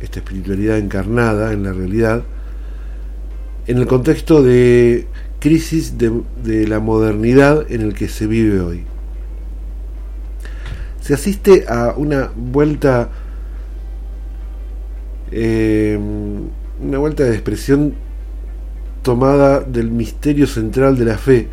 esta 0.00 0.20
espiritualidad 0.20 0.78
encarnada 0.78 1.52
en 1.52 1.64
la 1.64 1.72
realidad, 1.72 2.22
en 3.66 3.78
el 3.78 3.86
contexto 3.86 4.42
de 4.42 5.06
crisis 5.44 5.98
de, 5.98 6.66
la 6.66 6.80
modernidad 6.80 7.70
en 7.70 7.82
el 7.82 7.92
que 7.92 8.08
se 8.08 8.26
vive 8.26 8.60
hoy? 8.60 8.84
Se 11.02 11.12
asiste 11.12 11.66
a 11.68 11.92
una 11.98 12.30
vuelta, 12.34 13.10
eh, 15.30 16.00
una 16.80 16.96
vuelta 16.96 17.24
de 17.24 17.34
expresión 17.34 17.92
tomada 19.02 19.60
del 19.60 19.90
misterio 19.90 20.46
central 20.46 20.96
de 20.96 21.04
la 21.04 21.18
fe, 21.18 21.48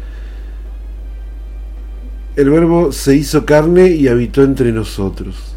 el 2.38 2.50
verbo 2.50 2.94
se 2.94 3.18
hizo 3.18 3.46
carne 3.46 3.90
y 3.90 4.08
habitó 4.08 4.42
entre 4.42 4.72
nosotros. 4.72 5.54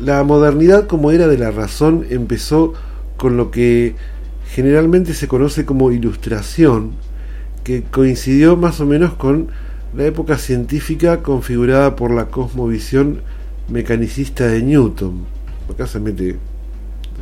La 0.00 0.24
modernidad 0.24 0.88
como 0.88 1.12
era 1.12 1.28
de 1.28 1.38
la 1.38 1.52
razón 1.52 2.04
empezó 2.10 2.74
con 3.16 3.36
lo 3.36 3.52
que 3.52 3.94
generalmente 4.50 5.14
se 5.14 5.28
conoce 5.28 5.64
como 5.64 5.92
ilustración, 5.92 6.92
que 7.64 7.82
coincidió 7.82 8.56
más 8.56 8.80
o 8.80 8.86
menos 8.86 9.14
con 9.14 9.48
la 9.94 10.04
época 10.04 10.38
científica 10.38 11.22
configurada 11.22 11.96
por 11.96 12.12
la 12.12 12.26
cosmovisión 12.26 13.22
mecanicista 13.68 14.46
de 14.46 14.62
Newton. 14.62 15.24
Acá 15.72 15.86
se 15.86 15.98
mete, 15.98 16.36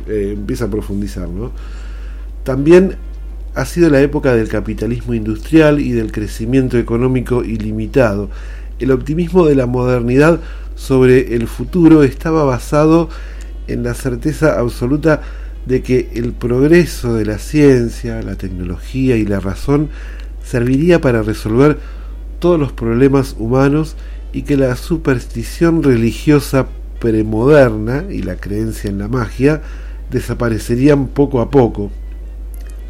eh, 0.07 0.33
empieza 0.35 0.65
a 0.65 0.69
profundizar, 0.69 1.27
¿no? 1.27 1.51
También 2.43 2.97
ha 3.55 3.65
sido 3.65 3.89
la 3.89 4.01
época 4.01 4.35
del 4.35 4.49
capitalismo 4.49 5.13
industrial 5.13 5.79
y 5.79 5.93
del 5.93 6.11
crecimiento 6.11 6.77
económico 6.77 7.43
ilimitado. 7.43 8.29
El 8.79 8.91
optimismo 8.91 9.45
de 9.45 9.55
la 9.55 9.65
modernidad 9.65 10.41
sobre 10.75 11.35
el 11.35 11.47
futuro 11.47 12.03
estaba 12.03 12.43
basado 12.43 13.09
en 13.67 13.83
la 13.83 13.93
certeza 13.93 14.59
absoluta 14.59 15.21
de 15.65 15.81
que 15.81 16.09
el 16.13 16.33
progreso 16.33 17.15
de 17.15 17.25
la 17.25 17.39
ciencia, 17.39 18.21
la 18.21 18.35
tecnología 18.35 19.17
y 19.17 19.25
la 19.25 19.39
razón 19.39 19.89
serviría 20.43 21.01
para 21.01 21.23
resolver 21.23 21.79
todos 22.39 22.59
los 22.59 22.71
problemas 22.71 23.35
humanos 23.39 23.95
y 24.31 24.43
que 24.43 24.57
la 24.57 24.75
superstición 24.75 25.81
religiosa 25.81 26.67
premoderna 26.99 28.05
y 28.09 28.21
la 28.21 28.35
creencia 28.35 28.89
en 28.89 28.99
la 28.99 29.07
magia 29.07 29.61
desaparecerían 30.11 31.07
poco 31.07 31.41
a 31.41 31.49
poco. 31.49 31.91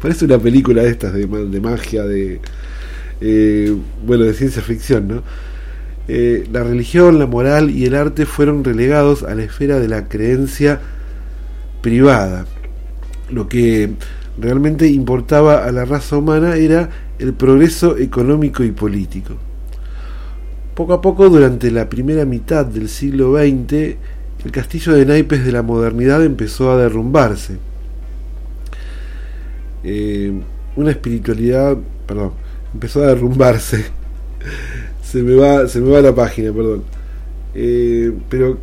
Parece 0.00 0.24
una 0.24 0.38
película 0.38 0.82
de 0.82 0.90
estas 0.90 1.14
de, 1.14 1.26
magia, 1.60 2.04
de. 2.04 2.40
Eh, 3.20 3.74
bueno, 4.04 4.24
de 4.24 4.34
ciencia 4.34 4.60
ficción, 4.60 5.08
¿no? 5.08 5.22
Eh, 6.08 6.46
la 6.52 6.62
religión, 6.62 7.18
la 7.18 7.26
moral 7.26 7.70
y 7.70 7.84
el 7.86 7.94
arte 7.94 8.26
fueron 8.26 8.62
relegados 8.62 9.22
a 9.22 9.34
la 9.34 9.42
esfera 9.42 9.80
de 9.80 9.88
la 9.88 10.08
creencia 10.08 10.80
privada. 11.82 12.46
Lo 13.30 13.48
que 13.48 13.90
realmente 14.38 14.88
importaba 14.88 15.64
a 15.64 15.72
la 15.72 15.84
raza 15.84 16.16
humana 16.16 16.56
era 16.56 16.90
el 17.18 17.32
progreso 17.32 17.96
económico 17.98 18.62
y 18.62 18.72
político. 18.72 19.34
Poco 20.74 20.92
a 20.92 21.00
poco, 21.00 21.28
durante 21.28 21.70
la 21.70 21.88
primera 21.88 22.24
mitad 22.24 22.66
del 22.66 22.88
siglo 22.88 23.36
XX, 23.36 23.96
el 24.44 24.52
castillo 24.52 24.92
de 24.92 25.06
naipes 25.06 25.44
de 25.44 25.52
la 25.52 25.62
modernidad 25.62 26.24
empezó 26.24 26.70
a 26.70 26.76
derrumbarse 26.76 27.58
eh, 29.88 30.32
una 30.74 30.90
espiritualidad, 30.90 31.76
perdón, 32.06 32.32
empezó 32.74 33.04
a 33.04 33.06
derrumbarse. 33.06 33.84
se 35.02 35.22
me 35.22 35.36
va, 35.36 35.68
se 35.68 35.80
me 35.80 35.90
va 35.90 36.00
la 36.00 36.14
página, 36.14 36.52
perdón. 36.52 36.82
Eh, 37.54 38.12
pero 38.28 38.58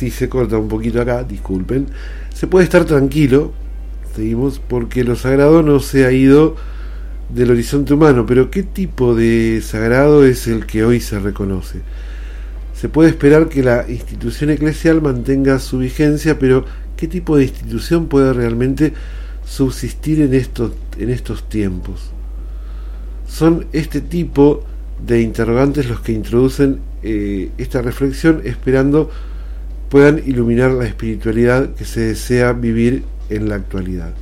si 0.00 0.10
se 0.10 0.30
corta 0.30 0.56
un 0.56 0.68
poquito 0.68 0.98
acá, 0.98 1.24
disculpen. 1.24 1.86
Se 2.32 2.46
puede 2.46 2.64
estar 2.64 2.86
tranquilo, 2.86 3.52
seguimos, 4.16 4.58
porque 4.58 5.04
lo 5.04 5.14
sagrado 5.14 5.62
no 5.62 5.78
se 5.78 6.06
ha 6.06 6.10
ido 6.10 6.56
del 7.28 7.50
horizonte 7.50 7.92
humano, 7.92 8.24
pero 8.24 8.50
¿qué 8.50 8.62
tipo 8.62 9.14
de 9.14 9.60
sagrado 9.62 10.24
es 10.24 10.46
el 10.46 10.64
que 10.64 10.84
hoy 10.84 11.00
se 11.00 11.18
reconoce? 11.18 11.80
Se 12.74 12.88
puede 12.88 13.10
esperar 13.10 13.50
que 13.50 13.62
la 13.62 13.84
institución 13.90 14.48
eclesial 14.48 15.02
mantenga 15.02 15.58
su 15.58 15.76
vigencia, 15.76 16.38
pero 16.38 16.64
¿qué 16.96 17.06
tipo 17.06 17.36
de 17.36 17.44
institución 17.44 18.06
puede 18.06 18.32
realmente 18.32 18.94
subsistir 19.44 20.22
en 20.22 20.32
estos, 20.32 20.72
en 20.98 21.10
estos 21.10 21.46
tiempos? 21.46 22.10
Son 23.28 23.66
este 23.74 24.00
tipo 24.00 24.64
de 25.06 25.20
interrogantes 25.20 25.90
los 25.90 26.00
que 26.00 26.12
introducen 26.12 26.78
eh, 27.02 27.50
esta 27.58 27.82
reflexión 27.82 28.40
esperando 28.44 29.10
puedan 29.90 30.22
iluminar 30.24 30.70
la 30.70 30.86
espiritualidad 30.86 31.74
que 31.74 31.84
se 31.84 32.00
desea 32.00 32.52
vivir 32.52 33.02
en 33.28 33.48
la 33.48 33.56
actualidad. 33.56 34.14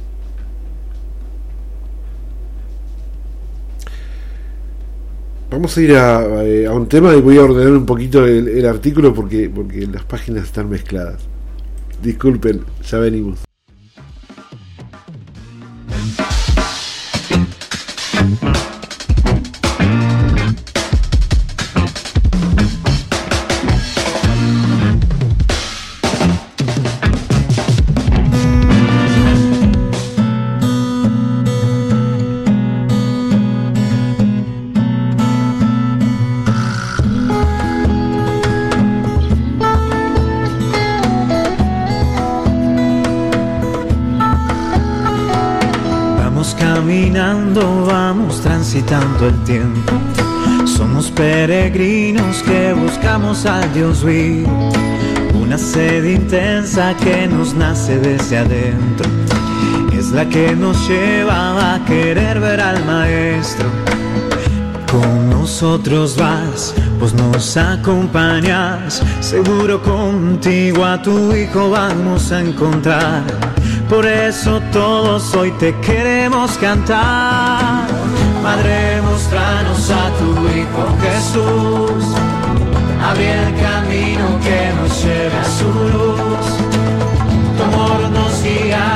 Vamos 5.50 5.76
a 5.76 5.80
ir 5.80 5.90
eh, 5.90 6.66
a, 6.66 6.72
un 6.72 6.88
tema 6.88 7.14
y 7.14 7.20
voy 7.20 7.38
a 7.38 7.42
ordenar 7.42 7.72
un 7.72 7.86
poquito 7.86 8.26
el, 8.26 8.48
el 8.48 8.66
artículo 8.66 9.14
porque, 9.14 9.48
porque 9.48 9.86
las 9.86 10.04
páginas 10.04 10.44
están 10.44 10.68
mezcladas. 10.68 11.22
Disculpen, 12.02 12.62
ya 12.82 12.98
venimos. 12.98 13.48
Tanto 48.86 49.28
el 49.28 49.44
tiempo. 49.44 49.92
Somos 50.64 51.10
peregrinos 51.10 52.42
que 52.42 52.72
buscamos 52.72 53.44
al 53.44 53.72
Dios 53.74 54.02
vivo, 54.02 54.70
una 55.34 55.58
sed 55.58 56.04
intensa 56.04 56.94
que 56.96 57.26
nos 57.28 57.54
nace 57.54 57.98
desde 57.98 58.38
adentro. 58.38 59.08
Es 59.92 60.10
la 60.12 60.26
que 60.28 60.56
nos 60.56 60.88
lleva 60.88 61.74
a 61.74 61.84
querer 61.84 62.40
ver 62.40 62.60
al 62.60 62.84
Maestro. 62.84 63.68
con 64.90 65.28
nosotros 65.28 66.16
vas, 66.16 66.74
pues 66.98 67.12
nos 67.12 67.56
acompañas. 67.56 69.02
Seguro 69.20 69.82
contigo 69.82 70.84
a 70.84 71.00
tu 71.02 71.34
hijo 71.34 71.70
vamos 71.70 72.32
a 72.32 72.40
encontrar. 72.40 73.22
Por 73.88 74.06
eso 74.06 74.60
todos 74.72 75.34
hoy 75.34 75.50
te 75.52 75.74
queremos 75.80 76.56
cantar. 76.58 77.87
Madre, 78.48 79.02
mostranos 79.02 79.90
a 79.90 80.04
tu 80.18 80.30
hijo 80.56 80.82
Jesús. 81.04 82.04
Abre 83.08 83.30
el 83.44 83.52
camino 83.66 84.26
que 84.46 84.60
nos 84.76 85.04
lleve 85.04 85.36
a 85.36 85.48
su 85.58 85.70
luz. 85.94 86.46
Tu 87.56 87.62
amor 87.62 88.00
nos 88.10 88.42
guía, 88.42 88.86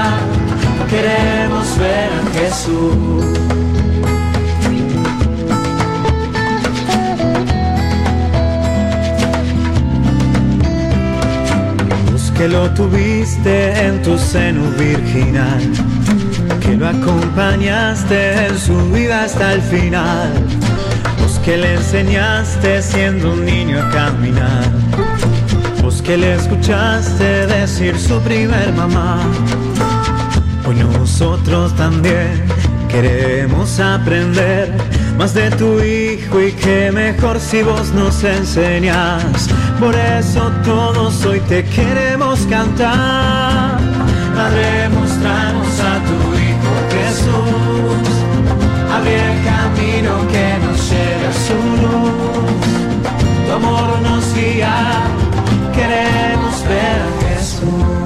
queremos 0.89 1.67
ver 1.79 2.11
a 2.19 2.23
Jesús. 2.39 3.43
que 12.39 12.49
lo 12.49 12.69
tuviste 12.71 13.87
en 13.87 14.03
tu 14.03 14.19
seno 14.19 14.63
virginal, 14.73 15.61
que 16.63 16.77
lo 16.77 16.89
acompañaste 16.89 18.47
en 18.47 18.59
su 18.59 18.77
vida 18.93 19.25
hasta 19.25 19.55
el 19.55 19.63
final, 19.63 20.33
vos 21.21 21.41
que 21.45 21.57
le 21.57 21.75
enseñaste 21.75 22.81
siendo 22.83 23.33
un 23.33 23.45
niño 23.45 23.81
a 23.81 23.91
caminar, 23.91 24.71
vos 25.83 26.01
que 26.03 26.17
le 26.17 26.35
escuchaste 26.35 27.47
decir 27.47 27.99
su 27.99 28.21
primer 28.21 28.73
mamá, 28.75 29.21
hoy 30.67 30.77
nosotros 30.77 31.75
también 31.77 32.45
queremos 32.89 33.81
aprender 33.81 34.73
más 35.19 35.35
de 35.35 35.51
tu 35.51 35.81
hijo 35.81 36.41
y 36.41 36.53
que 36.53 36.93
mejor 36.93 37.41
si 37.41 37.63
vos 37.63 37.93
nos 37.93 38.23
enseñas. 38.23 39.49
Por 39.81 39.95
eso 39.95 40.51
todos 40.65 41.25
hoy 41.25 41.41
te 41.41 41.65
queremos 41.65 42.41
cantar. 42.47 43.81
Madre, 44.35 44.89
mostrarnos 44.89 45.81
a 45.81 45.99
tu 46.07 46.22
Jesús. 47.23 48.15
El 49.05 49.45
camino 49.45 50.13
que 50.29 50.59
nos 50.65 50.91
lleve 50.91 51.27
a 51.27 51.33
su 51.33 51.59
luz. 51.83 52.65
Tu 53.47 53.53
amor 53.53 54.01
nos 54.03 54.35
guía. 54.35 54.77
Queremos 55.75 56.65
ver 56.69 56.99
a 57.03 57.35
Jesús. 57.35 58.03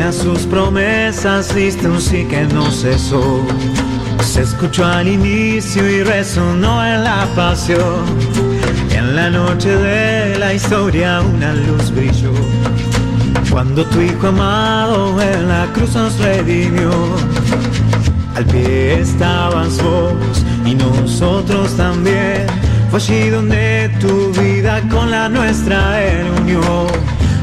a 0.00 0.12
sus 0.12 0.46
promesas 0.46 1.54
diste 1.54 1.88
un 1.88 2.00
sí 2.00 2.24
que 2.30 2.44
no 2.44 2.70
cesó. 2.70 3.42
Se 4.22 4.42
escuchó 4.42 4.86
al 4.86 5.08
inicio 5.08 5.88
y 5.88 6.02
resonó 6.02 6.84
en 6.84 7.04
la 7.04 7.26
pasión. 7.34 8.27
La 9.20 9.30
noche 9.30 9.68
de 9.68 10.38
la 10.38 10.54
historia 10.54 11.20
una 11.20 11.52
luz 11.52 11.90
brilló. 11.90 12.32
Cuando 13.50 13.84
tu 13.84 14.00
hijo 14.00 14.28
amado 14.28 15.20
en 15.20 15.48
la 15.48 15.66
cruz 15.74 15.92
nos 15.94 16.16
redimió. 16.20 16.92
Al 18.36 18.44
pie 18.44 19.00
estabas 19.00 19.82
vos 19.82 20.44
y 20.64 20.76
nosotros 20.76 21.76
también. 21.76 22.46
Fue 22.90 23.00
allí 23.00 23.30
donde 23.30 23.90
tu 24.00 24.32
vida 24.40 24.80
con 24.88 25.10
la 25.10 25.28
nuestra 25.28 25.98
unió 26.40 26.86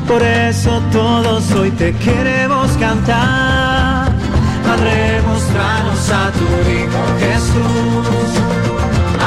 por 0.07 0.21
eso 0.21 0.81
todos 0.93 1.51
hoy 1.51 1.71
te 1.71 1.93
queremos 1.95 2.71
cantar. 2.79 4.13
Padre, 4.65 5.21
mostranos 5.27 6.09
a 6.09 6.31
tu 6.31 6.47
Hijo 6.71 7.03
Jesús. 7.19 8.29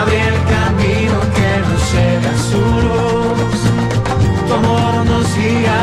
Abre 0.00 0.28
el 0.28 0.38
camino 0.54 1.37
que 1.90 1.94
nos 1.94 1.94
lleve 1.94 2.28
a 2.28 2.38
su 2.38 2.60
luz. 2.60 3.60
Tu 4.46 4.54
amor 4.54 5.06
nos 5.06 5.36
guía. 5.36 5.80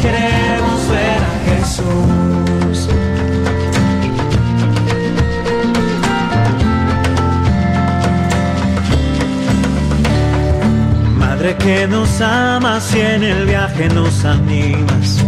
Queremos 0.00 0.88
ver 0.88 1.20
a 1.22 1.34
Jesús. 1.48 2.88
Madre 11.18 11.56
que 11.56 11.86
nos 11.86 12.20
amas 12.20 12.94
y 12.94 13.00
en 13.00 13.22
el 13.24 13.46
viaje 13.46 13.88
nos 13.88 14.24
animas. 14.24 15.24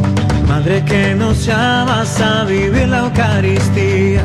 Madre 0.49 0.85
que 0.85 1.15
nos 1.15 1.45
llamas 1.47 2.21
a 2.21 2.45
vivir 2.45 2.89
la 2.89 3.01
Eucaristía. 3.01 4.25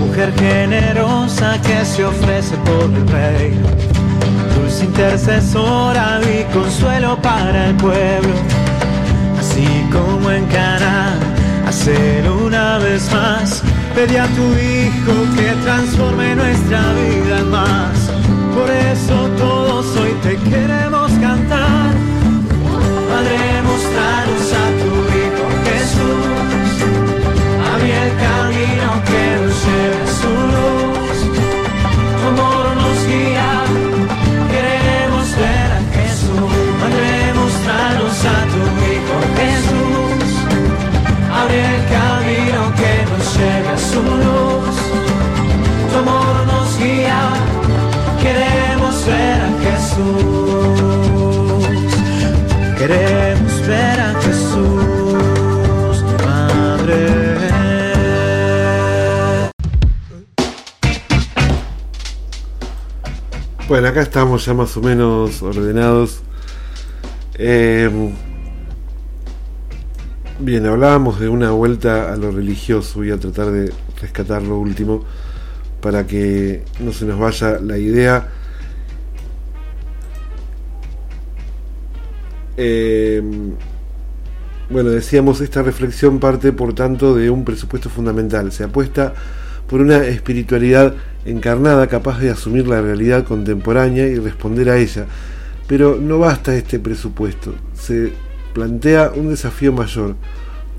Mujer 0.00 0.32
generosa 0.38 1.60
que 1.62 1.84
se 1.84 2.04
ofrece 2.04 2.56
por 2.58 2.84
el 2.84 3.08
Rey. 3.08 3.83
Dulce 4.74 4.86
intercesora 4.86 6.20
y 6.22 6.52
consuelo 6.52 7.16
para 7.22 7.68
el 7.68 7.76
pueblo. 7.76 8.34
Así 9.38 9.66
como 9.92 10.28
en 10.32 10.46
Cana, 10.46 11.12
hacerlo 11.64 12.46
una 12.46 12.78
vez 12.78 13.08
más. 13.12 13.62
Pedí 13.94 14.16
a 14.16 14.26
tu 14.26 14.42
Hijo 14.42 15.36
que 15.36 15.52
transforme 15.62 16.34
nuestra 16.34 16.80
vida 16.94 17.38
en 17.38 17.50
más. 17.50 18.10
Por 18.52 18.68
eso 18.68 19.28
todos 19.38 19.96
hoy 19.96 20.12
te 20.24 20.36
queremos 20.50 21.12
cantar. 21.20 21.92
Padre, 23.08 23.62
mostraros 23.62 24.43
su. 43.94 44.00
Tu 45.90 45.96
amor 45.98 46.46
nos 46.46 46.78
guía 46.78 47.20
Queremos 48.20 49.06
ver 49.06 49.40
a 49.40 49.50
Jesús. 49.64 50.04
Queremos 52.78 53.66
ver 53.66 54.00
a 54.00 54.14
Jesús, 54.22 56.04
Madre. 56.24 57.00
Bueno, 63.68 63.88
acá 63.88 64.02
estamos 64.02 64.44
ya 64.46 64.54
más 64.54 64.76
o 64.76 64.80
menos 64.80 65.42
ordenados. 65.42 66.22
Eh, 67.34 67.90
bien, 70.44 70.66
hablábamos 70.66 71.20
de 71.20 71.28
una 71.28 71.50
vuelta 71.50 72.12
a 72.12 72.16
lo 72.16 72.30
religioso. 72.30 72.98
Voy 72.98 73.10
a 73.10 73.18
tratar 73.18 73.50
de 73.50 73.72
rescatar 74.00 74.42
lo 74.42 74.58
último 74.58 75.04
para 75.80 76.06
que 76.06 76.62
no 76.80 76.92
se 76.92 77.06
nos 77.06 77.18
vaya 77.18 77.58
la 77.60 77.78
idea. 77.78 78.28
Em, 82.56 83.52
bueno, 84.68 84.90
decíamos, 84.90 85.40
esta 85.40 85.62
reflexión 85.62 86.20
parte 86.20 86.52
por 86.52 86.74
tanto 86.74 87.14
de 87.14 87.30
un 87.30 87.44
presupuesto 87.44 87.88
fundamental. 87.88 88.52
Se 88.52 88.64
apuesta 88.64 89.14
por 89.66 89.80
una 89.80 90.04
espiritualidad 90.04 90.94
encarnada 91.24 91.86
capaz 91.86 92.20
de 92.20 92.30
asumir 92.30 92.68
la 92.68 92.82
realidad 92.82 93.24
contemporánea 93.24 94.06
y 94.06 94.16
responder 94.16 94.68
a 94.68 94.76
ella. 94.76 95.06
Pero 95.66 95.98
no 96.00 96.18
basta 96.18 96.54
este 96.54 96.78
presupuesto. 96.78 97.54
Se 97.72 98.12
plantea 98.54 99.12
un 99.14 99.28
desafío 99.28 99.72
mayor. 99.72 100.16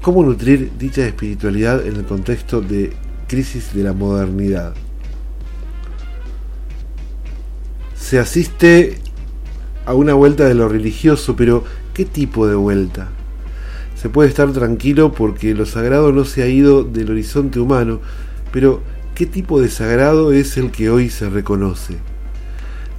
¿Cómo 0.02 0.24
nutrir 0.24 0.72
dicha 0.80 1.06
espiritualidad 1.06 1.86
en 1.86 1.98
el 1.98 2.06
contexto 2.06 2.62
de 2.62 2.94
crisis 3.28 3.74
de 3.76 3.84
la 3.84 3.94
modernidad? 3.94 4.74
se 8.06 8.20
asiste 8.20 9.00
a 9.88 9.96
una 9.96 10.14
vuelta 10.14 10.46
de 10.46 10.54
lo 10.54 10.70
religioso, 10.70 11.36
pero 11.36 11.64
¿qué 11.96 12.06
tipo 12.06 12.46
de 12.46 12.54
vuelta? 12.54 13.10
Se 13.96 14.10
puede 14.10 14.30
estar 14.30 14.52
tranquilo 14.54 15.12
porque 15.12 15.56
lo 15.56 15.66
sagrado 15.66 16.12
no 16.12 16.24
se 16.24 16.44
ha 16.44 16.48
ido 16.48 16.84
del 16.84 17.10
horizonte 17.10 17.60
humano, 17.60 18.02
pero 18.52 18.84
¿qué 19.16 19.26
tipo 19.26 19.60
de 19.60 19.70
sagrado 19.70 20.34
es 20.34 20.56
el 20.58 20.70
que 20.70 20.92
hoy 20.92 21.10
se 21.10 21.32
reconoce? 21.32 21.96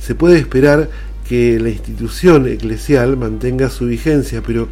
Se 0.01 0.17
puede 0.17 0.41
esperar 0.41 0.91
que 1.29 1.59
la 1.59 1.71
institución 1.71 2.47
eclesial 2.47 3.17
mantenga 3.17 3.69
su 3.69 3.87
vigencia, 3.87 4.43
pero 4.47 4.69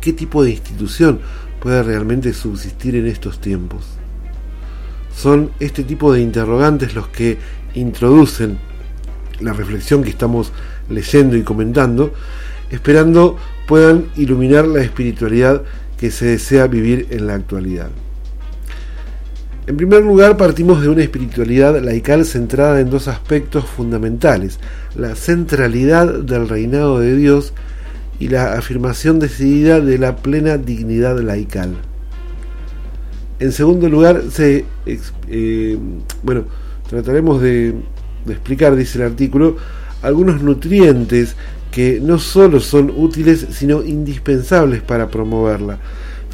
¿qué 0.00 0.12
tipo 0.12 0.44
de 0.44 0.50
institución 0.50 1.20
puede 1.60 1.82
realmente 1.82 2.32
subsistir 2.32 2.94
en 2.94 3.06
estos 3.06 3.40
tiempos? 3.40 3.84
Son 5.14 5.50
este 5.58 5.82
tipo 5.82 6.12
de 6.12 6.20
interrogantes 6.20 6.94
los 6.94 7.08
que 7.08 7.38
introducen 7.74 8.58
la 9.40 9.52
reflexión 9.52 10.02
que 10.02 10.10
estamos 10.10 10.52
leyendo 10.88 11.36
y 11.36 11.42
comentando, 11.42 12.12
esperando 12.70 13.36
puedan 13.66 14.06
iluminar 14.16 14.66
la 14.66 14.82
espiritualidad 14.82 15.62
que 15.98 16.10
se 16.10 16.26
desea 16.26 16.66
vivir 16.68 17.08
en 17.10 17.26
la 17.26 17.34
actualidad. 17.34 17.90
En 19.68 19.76
primer 19.76 20.02
lugar, 20.02 20.38
partimos 20.38 20.80
de 20.80 20.88
una 20.88 21.02
espiritualidad 21.02 21.78
laical 21.82 22.24
centrada 22.24 22.80
en 22.80 22.88
dos 22.88 23.06
aspectos 23.06 23.66
fundamentales, 23.66 24.58
la 24.96 25.14
centralidad 25.14 26.20
del 26.20 26.48
reinado 26.48 27.00
de 27.00 27.14
Dios 27.14 27.52
y 28.18 28.28
la 28.28 28.54
afirmación 28.54 29.18
decidida 29.18 29.82
de 29.82 29.98
la 29.98 30.16
plena 30.16 30.56
dignidad 30.56 31.20
laical. 31.20 31.74
En 33.40 33.52
segundo 33.52 33.90
lugar, 33.90 34.22
eh, 34.38 35.78
bueno, 36.22 36.44
trataremos 36.88 37.42
de, 37.42 37.74
de 38.24 38.32
explicar, 38.32 38.74
dice 38.74 38.96
el 38.96 39.04
artículo, 39.04 39.58
algunos 40.00 40.40
nutrientes 40.40 41.36
que 41.70 42.00
no 42.00 42.18
solo 42.18 42.60
son 42.60 42.90
útiles, 42.96 43.48
sino 43.50 43.82
indispensables 43.82 44.80
para 44.80 45.10
promoverla. 45.10 45.78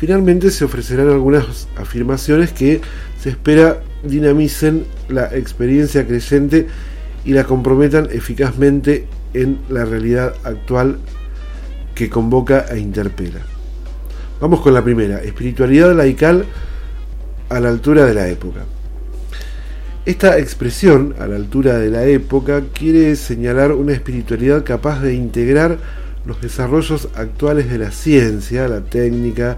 Finalmente 0.04 0.50
se 0.50 0.66
ofrecerán 0.66 1.08
algunas 1.08 1.66
afirmaciones 1.78 2.52
que 2.52 2.82
se 3.18 3.30
espera 3.30 3.80
dinamicen 4.02 4.84
la 5.08 5.34
experiencia 5.34 6.06
creyente 6.06 6.66
y 7.24 7.32
la 7.32 7.44
comprometan 7.44 8.10
eficazmente 8.12 9.06
en 9.32 9.60
la 9.70 9.86
realidad 9.86 10.34
actual 10.44 10.98
que 11.94 12.10
convoca 12.10 12.66
e 12.70 12.78
interpela. 12.80 13.40
Vamos 14.42 14.60
con 14.60 14.74
la 14.74 14.84
primera, 14.84 15.22
espiritualidad 15.22 15.94
laical 15.96 16.44
a 17.48 17.58
la 17.58 17.70
altura 17.70 18.04
de 18.04 18.12
la 18.12 18.28
época. 18.28 18.60
Esta 20.04 20.38
expresión, 20.38 21.14
a 21.18 21.26
la 21.26 21.36
altura 21.36 21.78
de 21.78 21.88
la 21.88 22.04
época, 22.04 22.60
quiere 22.74 23.16
señalar 23.16 23.72
una 23.72 23.94
espiritualidad 23.94 24.64
capaz 24.64 25.00
de 25.00 25.14
integrar 25.14 25.78
los 26.26 26.42
desarrollos 26.42 27.08
actuales 27.14 27.70
de 27.70 27.78
la 27.78 27.90
ciencia, 27.90 28.68
la 28.68 28.82
técnica, 28.82 29.56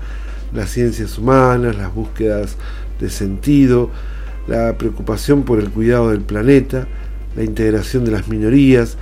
las 0.54 0.70
ciencias 0.70 1.18
humanas, 1.18 1.76
las 1.76 1.94
búsquedas 1.94 2.56
de 3.00 3.11
sentido, 3.11 3.90
la 4.46 4.76
preocupación 4.78 5.42
por 5.42 5.59
el 5.59 5.70
cuidado 5.70 6.11
del 6.11 6.20
planeta, 6.20 6.87
la 7.37 7.44
integración 7.44 8.04
de 8.04 8.12
las 8.12 8.28
minorías, 8.28 8.96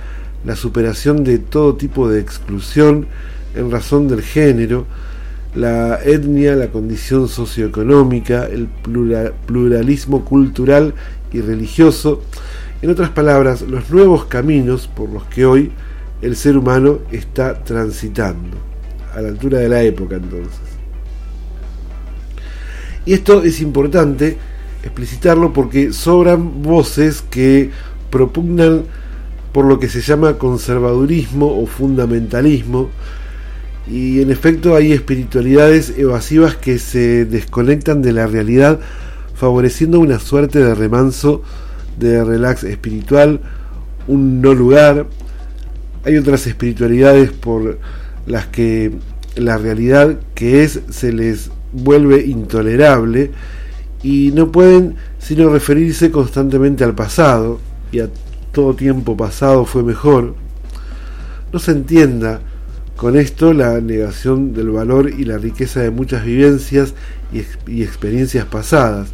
la 0.45 0.55
superación 0.55 1.23
de 1.23 1.39
todo 1.39 1.75
tipo 1.75 2.09
de 2.09 2.19
exclusión 2.19 3.07
en 3.55 3.71
razón 3.71 4.07
del 4.07 4.21
género, 4.21 4.85
la 5.55 5.99
etnia, 6.03 6.55
la 6.55 6.67
condición 6.67 7.27
socioeconómica, 7.27 8.45
el 8.45 8.67
pluralismo 9.47 10.25
cultural 10.25 10.93
y 11.31 11.41
religioso, 11.41 12.21
en 12.81 12.89
otras 12.89 13.09
palabras, 13.09 13.61
los 13.61 13.89
nuevos 13.89 14.25
caminos 14.25 14.87
por 14.87 15.09
los 15.09 15.23
que 15.25 15.45
hoy 15.45 15.71
el 16.21 16.35
ser 16.35 16.57
humano 16.57 16.99
está 17.11 17.63
transitando, 17.63 18.57
a 19.13 19.21
la 19.21 19.29
altura 19.29 19.59
de 19.59 19.69
la 19.69 19.81
época 19.81 20.17
entonces. 20.17 20.74
Y 23.05 23.13
esto 23.13 23.43
es 23.43 23.61
importante 23.61 24.37
explicitarlo 24.83 25.53
porque 25.53 25.93
sobran 25.93 26.61
voces 26.61 27.21
que 27.21 27.71
propugnan 28.09 28.83
por 29.51 29.65
lo 29.65 29.79
que 29.79 29.89
se 29.89 30.01
llama 30.01 30.37
conservadurismo 30.37 31.61
o 31.61 31.65
fundamentalismo, 31.65 32.89
y 33.87 34.21
en 34.21 34.31
efecto 34.31 34.75
hay 34.75 34.91
espiritualidades 34.91 35.93
evasivas 35.97 36.55
que 36.55 36.79
se 36.79 37.25
desconectan 37.25 38.01
de 38.01 38.13
la 38.13 38.25
realidad 38.25 38.79
favoreciendo 39.35 39.99
una 39.99 40.19
suerte 40.19 40.59
de 40.59 40.73
remanso, 40.73 41.43
de 41.99 42.23
relax 42.23 42.63
espiritual, 42.63 43.41
un 44.07 44.41
no 44.41 44.53
lugar. 44.53 45.07
Hay 46.03 46.17
otras 46.17 46.47
espiritualidades 46.47 47.31
por 47.31 47.79
las 48.25 48.47
que 48.47 48.91
la 49.35 49.57
realidad 49.57 50.19
que 50.33 50.63
es 50.63 50.79
se 50.89 51.11
les 51.11 51.51
vuelve 51.75 52.25
intolerable 52.25 53.31
y 54.03 54.31
no 54.33 54.51
pueden 54.51 54.95
sino 55.19 55.49
referirse 55.49 56.11
constantemente 56.11 56.83
al 56.83 56.93
pasado 56.93 57.59
y 57.91 57.99
a 57.99 58.09
todo 58.51 58.75
tiempo 58.75 59.17
pasado 59.17 59.65
fue 59.65 59.83
mejor. 59.83 60.35
No 61.51 61.59
se 61.59 61.71
entienda 61.71 62.41
con 62.95 63.17
esto 63.17 63.53
la 63.53 63.81
negación 63.81 64.53
del 64.53 64.69
valor 64.69 65.09
y 65.09 65.25
la 65.25 65.37
riqueza 65.37 65.81
de 65.81 65.89
muchas 65.89 66.23
vivencias 66.23 66.93
y, 67.33 67.81
experiencias 67.81 68.45
pasadas. 68.45 69.09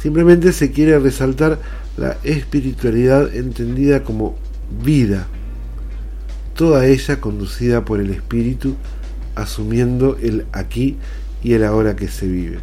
Simplemente 0.00 0.52
se 0.52 0.70
quiere 0.70 0.98
resaltar 0.98 1.58
la 1.96 2.16
espiritualidad 2.22 3.34
entendida 3.34 4.04
como 4.04 4.36
vida, 4.82 5.26
toda 6.54 6.86
ella 6.86 7.20
conducida 7.20 7.84
por 7.84 8.00
el 8.00 8.10
espíritu, 8.10 8.76
asumiendo 9.34 10.16
el 10.22 10.46
aquí 10.52 10.96
y 11.42 11.54
el 11.54 11.64
ahora 11.64 11.96
que 11.96 12.08
se 12.08 12.26
vive. 12.26 12.58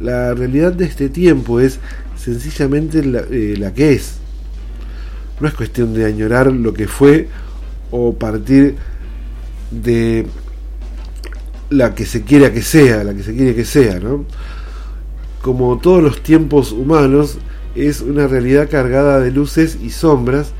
La 0.00 0.34
realidad 0.34 0.72
de 0.72 0.86
este 0.86 1.08
tiempo 1.08 1.60
es 1.60 1.78
sencillamente 2.16 3.04
la, 3.04 3.20
eh, 3.30 3.54
la 3.58 3.72
que 3.72 3.92
es. 3.92 4.14
No 5.40 5.48
es 5.48 5.54
cuestión 5.54 5.94
de 5.94 6.04
añorar 6.06 6.52
lo 6.52 6.74
que 6.74 6.86
fue 6.86 7.28
o 7.90 8.14
partir 8.14 8.76
de 9.70 10.26
la 11.70 11.94
que 11.94 12.04
se 12.04 12.22
quiera 12.22 12.52
que 12.52 12.62
sea, 12.62 13.04
la 13.04 13.14
que 13.14 13.22
se 13.22 13.34
quiere 13.34 13.54
que 13.54 13.64
sea, 13.64 14.00
¿no? 14.00 14.24
Como 15.40 15.78
todos 15.78 16.02
los 16.02 16.22
tiempos 16.22 16.72
humanos, 16.72 17.38
es 17.74 18.00
una 18.00 18.26
realidad 18.26 18.68
cargada 18.68 19.20
de 19.20 19.30
luces 19.30 19.78
y 19.80 19.90
sombras, 19.90 20.52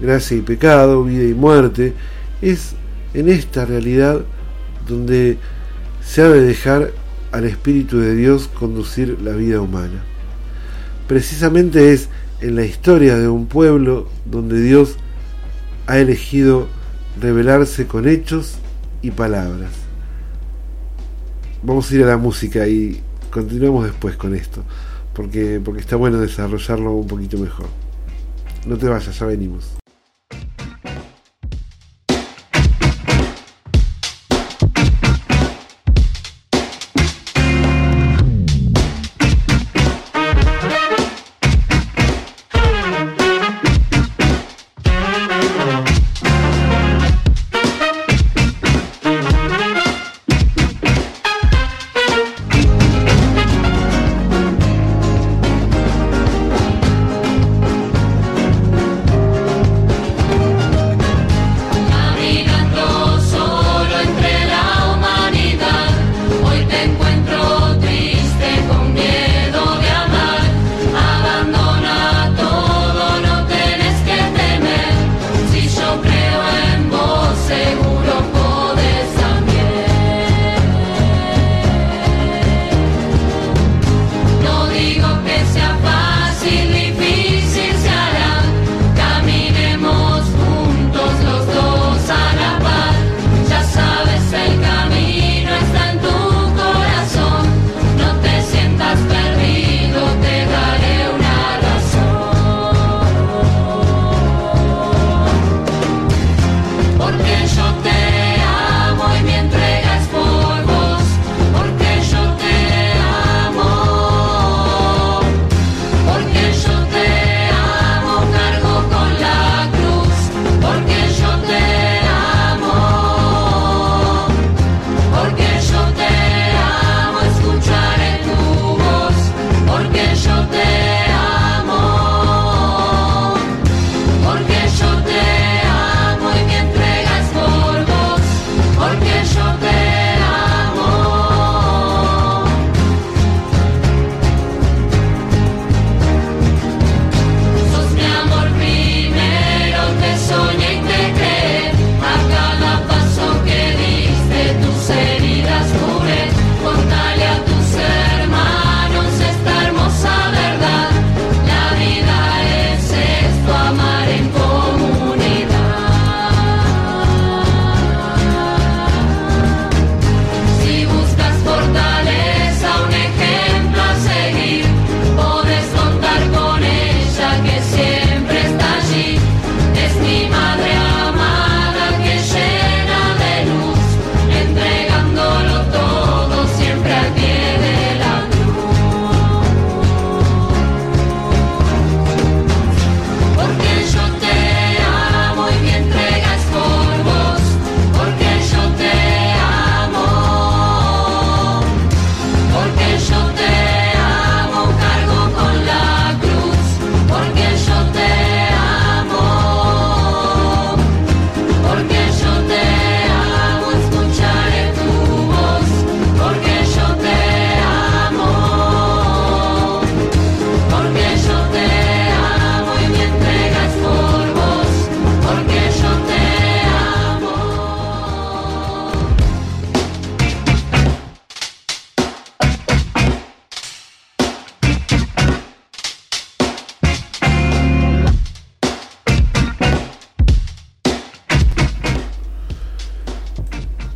gracia 0.00 0.36
y 0.36 0.40
pecado, 0.40 1.04
vida 1.04 1.24
y 1.24 1.34
muerte. 1.34 1.94
Es 2.42 2.74
en 3.14 3.28
esta 3.28 3.64
realidad 3.64 4.20
donde 4.86 5.38
se 6.06 6.22
ha 6.22 6.28
de 6.28 6.40
dejar 6.40 6.92
al 7.32 7.44
Espíritu 7.44 7.98
de 7.98 8.14
Dios 8.14 8.48
conducir 8.48 9.20
la 9.20 9.32
vida 9.32 9.60
humana. 9.60 10.02
Precisamente 11.06 11.92
es 11.92 12.08
en 12.40 12.56
la 12.56 12.64
historia 12.64 13.18
de 13.18 13.28
un 13.28 13.46
pueblo 13.46 14.08
donde 14.24 14.60
Dios 14.60 14.96
ha 15.86 15.98
elegido 15.98 16.68
revelarse 17.20 17.86
con 17.86 18.08
hechos 18.08 18.54
y 19.02 19.10
palabras. 19.10 19.72
Vamos 21.62 21.90
a 21.90 21.94
ir 21.94 22.04
a 22.04 22.06
la 22.06 22.16
música 22.16 22.66
y 22.68 23.00
continuamos 23.30 23.84
después 23.84 24.16
con 24.16 24.34
esto, 24.34 24.62
porque, 25.12 25.60
porque 25.62 25.80
está 25.80 25.96
bueno 25.96 26.18
desarrollarlo 26.20 26.92
un 26.92 27.06
poquito 27.06 27.36
mejor. 27.38 27.66
No 28.66 28.76
te 28.76 28.88
vayas, 28.88 29.18
ya 29.18 29.26
venimos. 29.26 29.76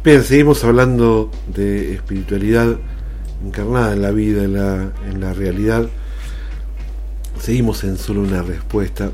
Bien, 0.02 0.24
seguimos 0.24 0.64
hablando 0.64 1.30
de 1.54 1.92
espiritualidad 1.92 2.78
encarnada 3.44 3.92
en 3.92 4.00
la 4.00 4.10
vida, 4.12 4.44
en 4.44 4.54
la, 4.54 4.92
en 5.06 5.20
la 5.20 5.34
realidad. 5.34 5.90
Seguimos 7.38 7.84
en 7.84 7.98
solo 7.98 8.22
una 8.22 8.40
respuesta. 8.40 9.10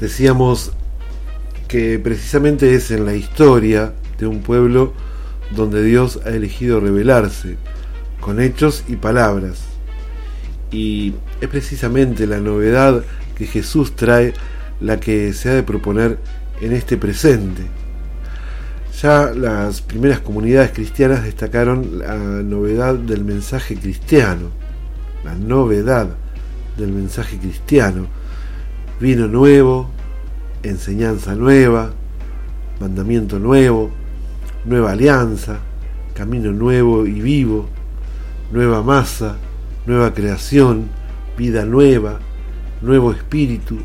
Decíamos 0.00 0.72
que 1.68 2.00
precisamente 2.00 2.74
es 2.74 2.90
en 2.90 3.06
la 3.06 3.14
historia 3.14 3.92
de 4.18 4.26
un 4.26 4.40
pueblo 4.40 4.94
donde 5.54 5.84
Dios 5.84 6.18
ha 6.26 6.30
elegido 6.30 6.80
revelarse, 6.80 7.58
con 8.20 8.40
hechos 8.40 8.82
y 8.88 8.96
palabras. 8.96 9.60
Y 10.72 11.14
es 11.40 11.48
precisamente 11.48 12.26
la 12.26 12.40
novedad 12.40 13.04
que 13.36 13.46
Jesús 13.46 13.94
trae 13.94 14.34
la 14.80 14.98
que 14.98 15.32
se 15.34 15.50
ha 15.50 15.54
de 15.54 15.62
proponer 15.62 16.18
en 16.60 16.72
este 16.72 16.96
presente. 16.96 17.62
Ya 19.02 19.30
las 19.34 19.82
primeras 19.82 20.20
comunidades 20.20 20.70
cristianas 20.70 21.22
destacaron 21.22 21.98
la 21.98 22.14
novedad 22.16 22.94
del 22.94 23.24
mensaje 23.24 23.76
cristiano, 23.76 24.48
la 25.22 25.34
novedad 25.34 26.08
del 26.78 26.92
mensaje 26.92 27.36
cristiano, 27.36 28.06
vino 28.98 29.28
nuevo, 29.28 29.90
enseñanza 30.62 31.34
nueva, 31.34 31.90
mandamiento 32.80 33.38
nuevo, 33.38 33.90
nueva 34.64 34.92
alianza, 34.92 35.58
camino 36.14 36.52
nuevo 36.52 37.06
y 37.06 37.20
vivo, 37.20 37.68
nueva 38.50 38.82
masa, 38.82 39.36
nueva 39.84 40.14
creación, 40.14 40.88
vida 41.36 41.66
nueva, 41.66 42.18
nuevo 42.80 43.12
espíritu, 43.12 43.76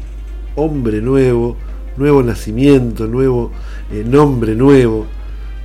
hombre 0.56 1.02
nuevo, 1.02 1.58
nuevo 1.98 2.24
nacimiento, 2.24 3.08
nuevo 3.08 3.52
eh, 3.92 4.04
nombre 4.06 4.56
nuevo, 4.56 5.08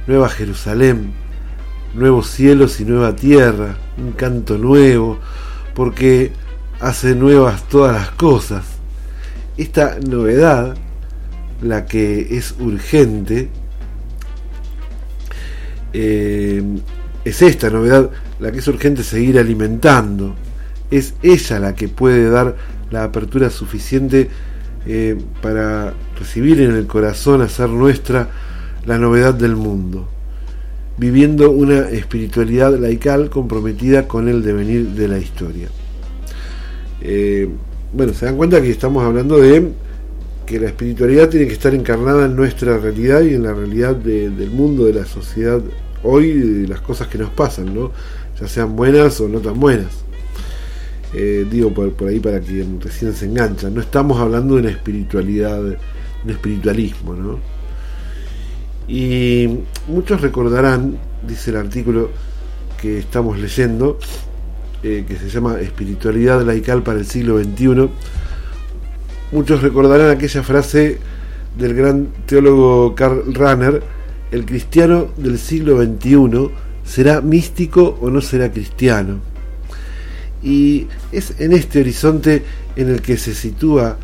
nueva 0.06 0.28
Jerusalén, 0.28 1.12
nuevos 1.94 2.28
cielos 2.28 2.80
y 2.80 2.84
nueva 2.84 3.14
tierra, 3.14 3.76
un 3.98 4.12
canto 4.12 4.58
nuevo, 4.58 5.18
porque 5.74 6.32
hace 6.80 7.14
nuevas 7.14 7.68
todas 7.68 7.94
las 7.94 8.10
cosas. 8.10 8.64
Esta 9.56 9.98
novedad, 10.00 10.76
la 11.62 11.86
que 11.86 12.36
es 12.36 12.54
urgente, 12.58 13.48
eh, 15.92 16.62
es 17.24 17.42
esta 17.42 17.70
novedad 17.70 18.10
la 18.38 18.52
que 18.52 18.58
es 18.58 18.68
urgente 18.68 19.02
seguir 19.02 19.38
alimentando. 19.38 20.34
Es 20.90 21.14
ella 21.22 21.58
la 21.58 21.74
que 21.74 21.88
puede 21.88 22.28
dar 22.28 22.56
la 22.90 23.04
apertura 23.04 23.50
suficiente 23.50 24.28
eh, 24.86 25.16
para 25.42 25.94
recibir 26.18 26.60
en 26.60 26.72
el 26.72 26.86
corazón, 26.86 27.42
hacer 27.42 27.68
nuestra 27.68 28.28
la 28.84 28.98
novedad 28.98 29.34
del 29.34 29.56
mundo, 29.56 30.08
viviendo 30.96 31.50
una 31.50 31.88
espiritualidad 31.88 32.78
laical 32.78 33.28
comprometida 33.30 34.06
con 34.06 34.28
el 34.28 34.42
devenir 34.42 34.90
de 34.90 35.08
la 35.08 35.18
historia. 35.18 35.68
Eh, 37.00 37.48
bueno, 37.92 38.12
se 38.14 38.26
dan 38.26 38.36
cuenta 38.36 38.62
que 38.62 38.70
estamos 38.70 39.04
hablando 39.04 39.38
de 39.38 39.72
que 40.46 40.60
la 40.60 40.66
espiritualidad 40.66 41.28
tiene 41.28 41.46
que 41.46 41.52
estar 41.52 41.74
encarnada 41.74 42.26
en 42.26 42.36
nuestra 42.36 42.78
realidad 42.78 43.22
y 43.22 43.34
en 43.34 43.42
la 43.42 43.52
realidad 43.52 43.96
del 43.96 44.50
mundo, 44.50 44.84
de 44.84 44.94
la 44.94 45.04
sociedad 45.04 45.60
hoy, 46.04 46.32
de 46.32 46.68
las 46.68 46.80
cosas 46.80 47.08
que 47.08 47.18
nos 47.18 47.30
pasan, 47.30 47.74
¿no? 47.74 47.90
ya 48.40 48.46
sean 48.46 48.76
buenas 48.76 49.20
o 49.20 49.28
no 49.28 49.40
tan 49.40 49.58
buenas. 49.58 50.05
Eh, 51.14 51.46
digo 51.50 51.72
por, 51.72 51.92
por, 51.92 52.08
ahí 52.08 52.18
para 52.18 52.40
quien 52.40 52.80
recién 52.80 53.14
se 53.14 53.26
engancha, 53.26 53.70
no 53.70 53.80
estamos 53.80 54.20
hablando 54.20 54.54
de 54.54 54.62
una 54.62 54.70
espiritualidad, 54.70 55.62
un 55.62 56.30
espiritualismo, 56.30 57.14
¿no? 57.14 57.38
Y 58.88 59.48
muchos 59.88 60.20
recordarán, 60.20 60.98
dice 61.26 61.50
el 61.50 61.56
artículo 61.56 62.10
que 62.80 62.98
estamos 62.98 63.38
leyendo, 63.38 63.98
eh, 64.82 65.04
que 65.06 65.16
se 65.16 65.28
llama 65.28 65.60
Espiritualidad 65.60 66.42
laical 66.42 66.82
para 66.82 66.98
el 66.98 67.06
siglo 67.06 67.42
XXI, 67.42 67.88
muchos 69.32 69.62
recordarán 69.62 70.10
aquella 70.10 70.42
frase 70.42 70.98
del 71.58 71.74
gran 71.74 72.08
teólogo 72.26 72.94
Karl 72.94 73.34
Rahner, 73.34 73.82
el 74.30 74.44
cristiano 74.44 75.08
del 75.16 75.38
siglo 75.38 75.82
XXI 75.82 76.50
será 76.84 77.20
místico 77.20 77.98
o 78.00 78.10
no 78.10 78.20
será 78.20 78.52
cristiano. 78.52 79.20
Y 80.46 80.86
es 81.10 81.40
en 81.40 81.50
este 81.50 81.80
horizonte 81.80 82.44
en 82.76 82.88
el 82.88 83.02
que 83.02 83.16
se 83.16 83.34
sitúa 83.34 83.96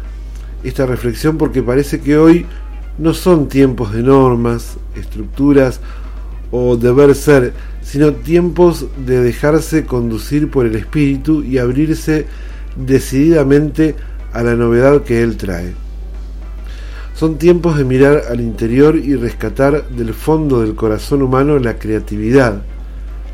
esta 0.64 0.86
reflexión 0.86 1.38
porque 1.38 1.62
parece 1.62 2.01
que 2.01 2.18
hoy 2.18 2.47
no 2.99 3.14
son 3.14 3.49
tiempos 3.49 3.93
de 3.93 4.03
normas, 4.03 4.76
estructuras 4.97 5.78
o 6.51 6.76
deber 6.76 7.14
ser, 7.14 7.53
sino 7.80 8.12
tiempos 8.12 8.86
de 9.07 9.20
dejarse 9.20 9.84
conducir 9.84 10.51
por 10.51 10.66
el 10.66 10.74
espíritu 10.74 11.45
y 11.45 11.59
abrirse 11.59 12.26
decididamente 12.74 13.95
a 14.32 14.43
la 14.43 14.57
novedad 14.57 15.05
que 15.05 15.22
él 15.22 15.36
trae. 15.36 15.74
Son 17.14 17.38
tiempos 17.38 17.78
de 17.78 17.84
mirar 17.84 18.24
al 18.28 18.40
interior 18.40 18.97
y 18.97 19.14
rescatar 19.14 19.88
del 19.90 20.12
fondo 20.12 20.61
del 20.61 20.74
corazón 20.74 21.22
humano 21.22 21.61
la 21.61 21.78
creatividad, 21.78 22.62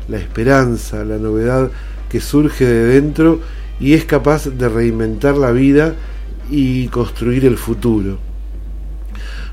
la 0.07 0.17
esperanza, 0.19 1.03
la 1.03 1.17
novedad 1.17 1.71
que 2.09 2.19
surge 2.19 2.65
de 2.65 2.85
dentro 2.85 3.39
y 3.79 3.93
es 3.93 4.05
capaz 4.05 4.47
de 4.47 4.67
reinventar 4.67 5.37
la 5.37 5.51
vida 5.51 5.95
y 6.49 6.87
construir 6.87 7.45
el 7.45 7.57
futuro. 7.57 8.17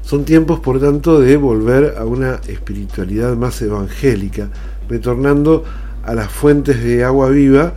Son 0.03 0.25
tiempos, 0.25 0.61
por 0.61 0.81
tanto, 0.81 1.21
de 1.21 1.37
volver 1.37 1.97
a 1.99 2.05
una 2.05 2.37
espiritualidad 2.47 3.37
más 3.37 3.61
evangélica, 3.61 4.51
retornando 4.89 5.65
a 6.05 6.15
las 6.15 6.31
fuentes 6.31 6.83
de 6.83 7.05
agua 7.05 7.29
viva 7.29 7.75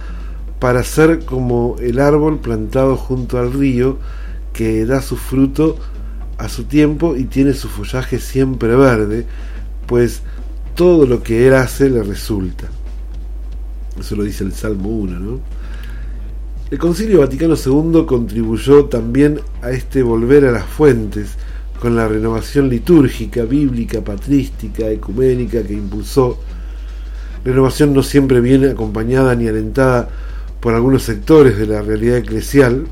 para 0.59 0.83
ser 0.83 1.25
como 1.25 1.75
el 1.79 1.99
árbol 1.99 2.39
plantado 2.39 2.95
junto 2.97 3.39
al 3.39 3.51
río 3.51 3.97
que 4.53 4.85
da 4.85 5.01
su 5.01 5.15
fruto 5.17 5.77
a 6.37 6.49
su 6.49 6.65
tiempo 6.65 7.15
y 7.15 7.25
tiene 7.25 7.53
su 7.53 7.67
follaje 7.67 8.19
siempre 8.19 8.75
verde, 8.75 9.25
pues 9.87 10.21
todo 10.75 11.05
lo 11.05 11.23
que 11.23 11.47
él 11.47 11.53
hace 11.53 11.89
le 11.89 12.03
resulta. 12.03 12.69
Eso 13.99 14.15
lo 14.15 14.23
dice 14.23 14.43
el 14.43 14.53
Salmo 14.53 14.89
1, 14.89 15.19
¿no? 15.19 15.39
El 16.71 16.77
Concilio 16.77 17.21
Vaticano 17.21 17.55
II 17.55 18.05
contribuyó 18.05 18.85
también 18.85 19.39
a 19.61 19.71
este 19.71 20.03
volver 20.03 20.45
a 20.45 20.51
las 20.51 20.65
fuentes 20.65 21.35
con 21.79 21.95
la 21.95 22.07
renovación 22.07 22.69
litúrgica, 22.69 23.43
bíblica, 23.43 24.01
patrística, 24.01 24.87
ecuménica 24.87 25.63
que 25.63 25.73
impulsó. 25.73 26.37
Renovación 27.43 27.93
no 27.93 28.03
siempre 28.03 28.39
viene 28.41 28.69
acompañada 28.69 29.33
ni 29.33 29.47
alentada 29.47 30.09
por 30.59 30.75
algunos 30.75 31.03
sectores 31.03 31.57
de 31.57 31.65
la 31.65 31.81
realidad 31.81 32.17
eclesial, 32.17 32.85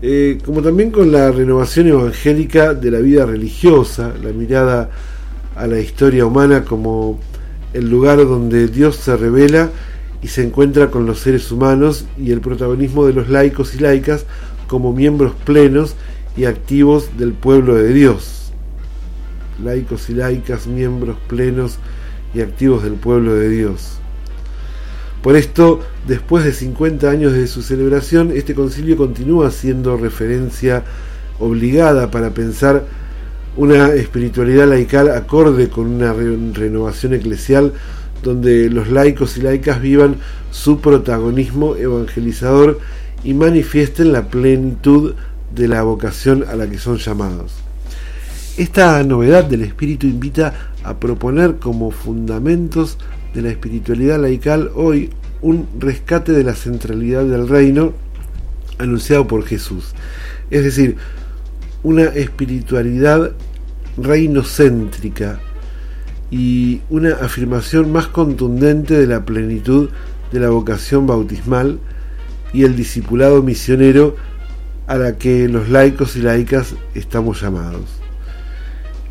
eh, 0.00 0.38
como 0.44 0.62
también 0.62 0.90
con 0.90 1.10
la 1.10 1.30
renovación 1.30 1.88
evangélica 1.88 2.72
de 2.72 2.90
la 2.90 3.00
vida 3.00 3.26
religiosa, 3.26 4.14
la 4.22 4.30
mirada 4.30 4.90
a 5.56 5.66
la 5.66 5.78
historia 5.78 6.24
humana 6.24 6.64
como 6.64 7.18
el 7.72 7.90
lugar 7.90 8.18
donde 8.18 8.68
Dios 8.68 8.96
se 8.96 9.16
revela 9.16 9.70
y 10.22 10.28
se 10.28 10.42
encuentra 10.42 10.90
con 10.90 11.06
los 11.06 11.20
seres 11.20 11.50
humanos 11.52 12.06
y 12.18 12.32
el 12.32 12.40
protagonismo 12.40 13.06
de 13.06 13.12
los 13.12 13.28
laicos 13.28 13.74
y 13.74 13.78
laicas 13.78 14.24
como 14.66 14.92
miembros 14.92 15.34
plenos 15.44 15.94
y 16.36 16.44
activos 16.44 17.16
del 17.18 17.32
pueblo 17.32 17.74
de 17.74 17.92
Dios. 17.92 18.52
Laicos 19.62 20.10
y 20.10 20.14
laicas, 20.14 20.66
miembros 20.66 21.16
plenos 21.28 21.78
y 22.34 22.40
activos 22.40 22.82
del 22.82 22.94
pueblo 22.94 23.34
de 23.34 23.48
Dios. 23.48 23.98
Por 25.22 25.36
esto, 25.36 25.80
después 26.06 26.44
de 26.44 26.52
50 26.52 27.10
años 27.10 27.32
de 27.32 27.46
su 27.46 27.62
celebración, 27.62 28.30
este 28.34 28.54
concilio 28.54 28.96
continúa 28.96 29.50
siendo 29.50 29.96
referencia 29.96 30.84
obligada 31.38 32.10
para 32.10 32.30
pensar 32.30 32.84
una 33.56 33.92
espiritualidad 33.92 34.68
laical 34.68 35.10
acorde 35.10 35.68
con 35.68 35.86
una 35.86 36.12
renovación 36.12 37.14
eclesial 37.14 37.72
donde 38.22 38.68
los 38.70 38.88
laicos 38.88 39.36
y 39.36 39.42
laicas 39.42 39.80
vivan 39.80 40.16
su 40.50 40.80
protagonismo 40.80 41.76
evangelizador 41.76 42.80
y 43.24 43.34
manifiesten 43.34 44.12
la 44.12 44.28
plenitud 44.28 45.14
de 45.54 45.68
la 45.68 45.82
vocación 45.82 46.44
a 46.48 46.54
la 46.56 46.68
que 46.68 46.78
son 46.78 46.98
llamados. 46.98 47.52
Esta 48.56 49.02
novedad 49.02 49.44
del 49.44 49.62
espíritu 49.62 50.06
invita 50.06 50.72
a 50.82 50.98
proponer 50.98 51.56
como 51.56 51.90
fundamentos 51.90 52.98
de 53.34 53.42
la 53.42 53.50
espiritualidad 53.50 54.20
laical 54.20 54.70
hoy 54.74 55.10
un 55.42 55.68
rescate 55.78 56.32
de 56.32 56.44
la 56.44 56.54
centralidad 56.54 57.24
del 57.24 57.48
reino 57.48 57.92
anunciado 58.78 59.26
por 59.26 59.44
Jesús. 59.44 59.94
Es 60.50 60.64
decir, 60.64 60.96
una 61.86 62.06
espiritualidad 62.06 63.30
reinocéntrica 63.96 65.38
y 66.32 66.80
una 66.90 67.10
afirmación 67.10 67.92
más 67.92 68.08
contundente 68.08 68.98
de 68.98 69.06
la 69.06 69.24
plenitud 69.24 69.90
de 70.32 70.40
la 70.40 70.50
vocación 70.50 71.06
bautismal 71.06 71.78
y 72.52 72.64
el 72.64 72.74
discipulado 72.74 73.40
misionero 73.40 74.16
a 74.88 74.96
la 74.96 75.16
que 75.16 75.46
los 75.46 75.68
laicos 75.68 76.16
y 76.16 76.22
laicas 76.22 76.74
estamos 76.96 77.40
llamados. 77.40 77.84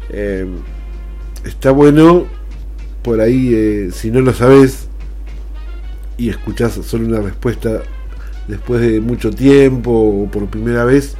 Eh, 0.09 0.45
está 1.45 1.71
bueno 1.71 2.25
por 3.03 3.21
ahí, 3.21 3.53
eh, 3.53 3.89
si 3.93 4.11
no 4.11 4.19
lo 4.19 4.33
sabes 4.33 4.89
y 6.17 6.27
escuchás 6.27 6.73
solo 6.73 7.07
una 7.07 7.21
respuesta 7.21 7.83
después 8.49 8.81
de 8.81 8.99
mucho 8.99 9.31
tiempo 9.31 9.91
o 9.91 10.29
por 10.29 10.47
primera 10.47 10.83
vez, 10.83 11.15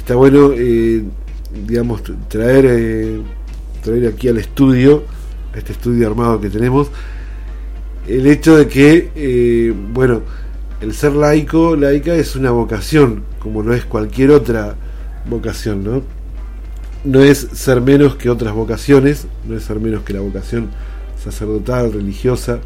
está 0.00 0.14
bueno, 0.14 0.52
eh, 0.56 1.04
digamos, 1.66 2.02
traer, 2.28 2.64
eh, 2.66 3.20
traer 3.82 4.06
aquí 4.06 4.28
al 4.28 4.38
estudio, 4.38 5.04
este 5.54 5.72
estudio 5.72 6.06
armado 6.06 6.40
que 6.40 6.48
tenemos, 6.48 6.90
el 8.08 8.26
hecho 8.26 8.56
de 8.56 8.66
que, 8.66 9.74
bueno, 9.92 10.22
el 10.80 10.94
ser 10.94 11.12
laico, 11.12 11.76
laica 11.76 12.14
es 12.14 12.34
una 12.34 12.50
vocación, 12.50 13.24
como 13.40 13.62
no 13.62 13.74
es 13.74 13.84
cualquier 13.84 14.30
otra 14.30 14.74
vocación, 15.28 15.84
¿no? 15.84 16.02
No 17.04 17.20
es 17.20 17.48
ser 17.52 17.82
menos 17.82 18.16
que 18.16 18.30
otras 18.30 18.54
vocaciones, 18.54 19.26
no 19.46 19.54
es 19.54 19.64
ser 19.64 19.80
menos 19.80 20.02
que 20.02 20.14
la 20.14 20.20
vocación 20.20 20.70
sacerdotal, 21.22 21.92
religiosa, 21.92 22.60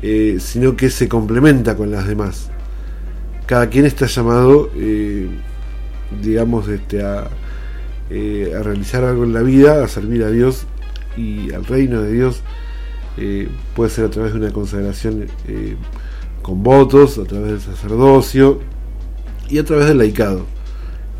eh, 0.00 0.38
sino 0.40 0.74
que 0.74 0.88
se 0.88 1.06
complementa 1.06 1.76
con 1.76 1.90
las 1.90 2.08
demás. 2.08 2.48
Cada 3.44 3.68
quien 3.68 3.84
está 3.84 4.06
llamado, 4.06 4.70
eh, 4.74 5.28
digamos, 6.22 6.68
este, 6.68 7.02
a, 7.02 7.28
eh, 8.10 8.52
a, 8.58 8.62
realizar 8.62 9.04
algo 9.04 9.24
en 9.24 9.32
la 9.32 9.42
vida, 9.42 9.84
a 9.84 9.88
servir 9.88 10.24
a 10.24 10.30
Dios 10.30 10.66
y 11.16 11.52
al 11.52 11.64
reino 11.64 12.02
de 12.02 12.12
Dios. 12.12 12.42
puede 13.74 13.90
ser 13.90 14.06
a 14.06 14.10
través 14.10 14.32
de 14.32 14.40
una 14.40 14.52
consagración 14.52 15.26
con 16.42 16.62
votos, 16.62 17.18
a 17.18 17.24
través 17.24 17.50
del 17.50 17.60
sacerdocio 17.60 18.60
y 19.48 19.58
a 19.58 19.64
través 19.64 19.86
del 19.86 19.98
laicado. 19.98 20.46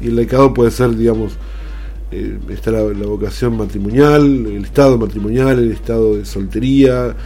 Y 0.01 0.09
el 0.09 0.17
laicado 0.17 0.53
puede 0.53 0.71
ser, 0.71 0.95
digamos, 0.97 1.33
eh, 2.11 2.39
está 2.51 2.71
la, 2.71 2.83
vocación 2.83 3.57
matrimonial, 3.57 4.23
el 4.47 4.65
estado 4.65 4.99
matrimonial, 4.99 5.59
el 5.59 5.73
estado 5.73 6.17
de 6.17 6.25
soltería, 6.25 7.17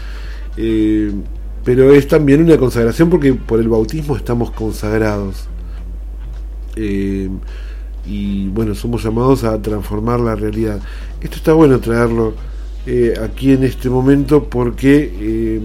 eh, 0.56 1.12
pero 1.64 1.92
es 1.92 2.08
también 2.08 2.42
una 2.42 2.56
consagración 2.56 3.10
porque 3.10 3.34
por 3.34 3.60
el 3.60 3.68
bautismo 3.68 4.16
estamos 4.16 4.50
consagrados. 4.52 5.48
Eh, 6.78 7.28
y 8.06 8.48
bueno, 8.48 8.74
somos 8.74 9.02
llamados 9.02 9.44
a 9.44 9.60
transformar 9.60 10.20
la 10.20 10.34
realidad. 10.34 10.80
Esto 11.20 11.36
está 11.36 11.52
bueno 11.52 11.78
traerlo 11.80 12.34
aquí 13.22 13.52
en 13.52 13.64
este 13.64 13.90
momento 13.90 14.44
porque 14.44 15.60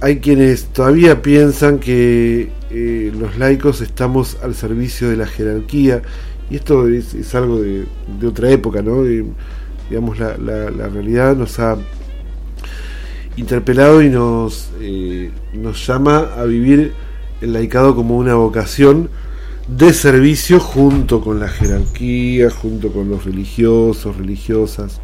hay 0.00 0.20
quienes 0.20 0.66
todavía 0.66 1.20
piensan 1.20 1.78
que 1.78 2.50
eh, 2.70 3.12
los 3.18 3.36
laicos 3.36 3.82
estamos 3.82 4.38
al 4.42 4.54
servicio 4.54 5.10
de 5.10 5.16
la 5.16 5.26
jerarquía 5.26 6.02
y 6.48 6.56
esto 6.56 6.88
es, 6.88 7.34
algo 7.34 7.60
de, 7.60 7.86
otra 8.26 8.50
época, 8.50 8.82
¿no? 8.82 9.04
digamos, 9.04 10.18
la, 10.18 10.88
realidad 10.88 11.36
nos 11.36 11.58
ha 11.60 11.76
interpelado 13.36 14.02
y 14.02 14.08
nos, 14.08 14.70
eh, 14.80 15.30
nos 15.52 15.86
llama 15.86 16.30
a 16.36 16.44
vivir 16.44 16.92
el 17.40 17.52
laicado 17.52 17.94
como 17.94 18.16
una 18.16 18.34
vocación 18.34 19.10
de 19.76 19.92
servicio 19.92 20.58
junto 20.58 21.20
con 21.20 21.38
la 21.38 21.48
jerarquía, 21.48 22.50
junto 22.50 22.92
con 22.92 23.08
los 23.08 23.24
religiosos, 23.24 24.16
religiosas. 24.16 25.00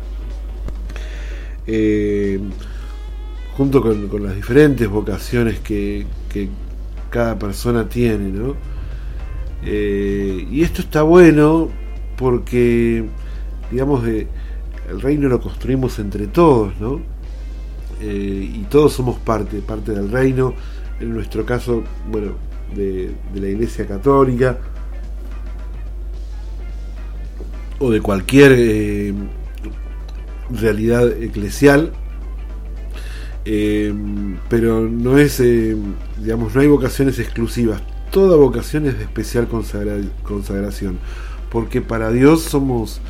Eh, 1.67 2.41
junto 3.57 3.81
con, 3.81 4.23
las 4.23 4.35
diferentes 4.35 4.89
vocaciones 4.89 5.61
que, 5.61 6.07
cada 7.09 7.39
persona 7.39 7.89
tiene, 7.89 8.29
¿no? 8.31 8.57
Eh, 9.65 10.47
y 10.51 10.63
esto 10.63 10.83
está 10.83 11.03
bueno 11.03 11.71
porque, 12.19 13.05
digamos, 13.71 14.07
el 14.07 15.01
reino 15.01 15.29
lo 15.29 15.41
construimos 15.41 15.99
entre 15.99 16.27
todos, 16.27 16.79
¿no? 16.79 17.01
Eh, 18.03 18.51
y 18.55 18.65
todos 18.65 18.93
somos 18.93 19.19
parte, 19.19 19.61
parte 19.61 19.93
del 19.93 20.11
reino, 20.11 20.53
en 21.01 21.15
nuestro 21.15 21.47
caso, 21.47 21.85
bueno, 22.11 22.33
de, 22.75 23.13
la 23.35 23.49
Iglesia 23.49 23.87
Católica 23.87 24.59
o 27.79 27.91
de 27.91 28.01
cualquier 28.01 28.53
eh, 28.57 29.15
realidad 30.51 31.09
eclesial, 31.23 31.93
eh, 33.45 33.93
pero 34.49 34.89
no 34.89 35.19
es, 35.19 35.41
eh, 35.41 35.77
digamos, 36.19 36.55
no 36.55 36.61
hay 36.61 36.69
vocaciones 36.69 37.19
exclusivas. 37.19 37.83
Toda 38.11 38.37
vocación 38.37 38.87
es 38.87 38.97
de 38.97 39.05
especial 39.05 39.47
consagración, 39.49 40.99
porque 41.51 41.83
para 41.83 42.11
Dios 42.11 42.43
somos, 42.43 43.01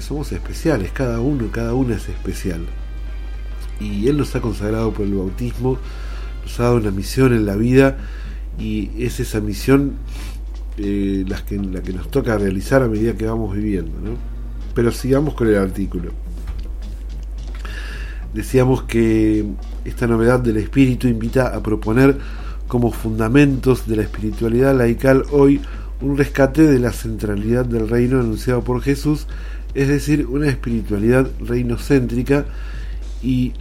somos 0.00 0.32
especiales, 0.32 0.90
cada 0.92 1.20
uno, 1.20 1.48
cada 1.50 1.72
una 1.72 1.96
es 1.96 2.08
especial. 2.08 2.66
Y 3.80 4.08
Él 4.08 4.18
nos 4.18 4.34
ha 4.34 4.40
consagrado 4.40 4.92
por 4.92 5.06
el 5.06 5.14
bautismo, 5.14 5.78
nos 6.42 6.60
ha 6.60 6.64
dado 6.64 6.76
una 6.76 6.90
misión 6.90 7.32
en 7.32 7.46
la 7.46 7.56
vida, 7.56 7.96
y 8.58 8.90
es 8.98 9.20
esa 9.20 9.40
misión 9.40 9.94
la, 10.76 11.44
que, 11.44 11.56
la 11.56 11.82
que 11.82 11.92
nos 11.92 12.10
toca 12.10 12.38
realizar 12.38 12.82
a 12.82 12.88
medida 12.88 13.14
que 13.14 13.26
vamos 13.26 13.54
viviendo. 13.54 13.92
Pero 14.74 14.92
sigamos 14.92 15.34
con 15.34 15.48
el 15.48 15.56
artículo 15.56 16.12
decíamos 18.32 18.82
que 18.82 19.44
esta 19.84 20.06
novedad 20.06 20.40
del 20.40 20.58
espíritu 20.58 21.08
invita 21.08 21.48
a 21.54 21.62
proponer 21.62 22.16
como 22.66 22.92
fundamentos 22.92 23.86
de 23.88 23.96
la 23.96 24.02
espiritualidad 24.02 24.76
laical 24.76 25.24
hoy 25.30 25.60
un 26.00 26.16
rescate 26.16 26.62
de 26.62 26.78
la 26.78 26.92
centralidad 26.92 27.64
del 27.64 27.88
reino 27.88 28.20
anunciado 28.20 28.62
por 28.62 28.82
Jesús, 28.82 29.26
es 29.74 29.88
decir, 29.88 30.26
una 30.26 30.48
espiritualidad 30.48 31.28
reinocéntrica 31.40 32.44
y 33.22 33.54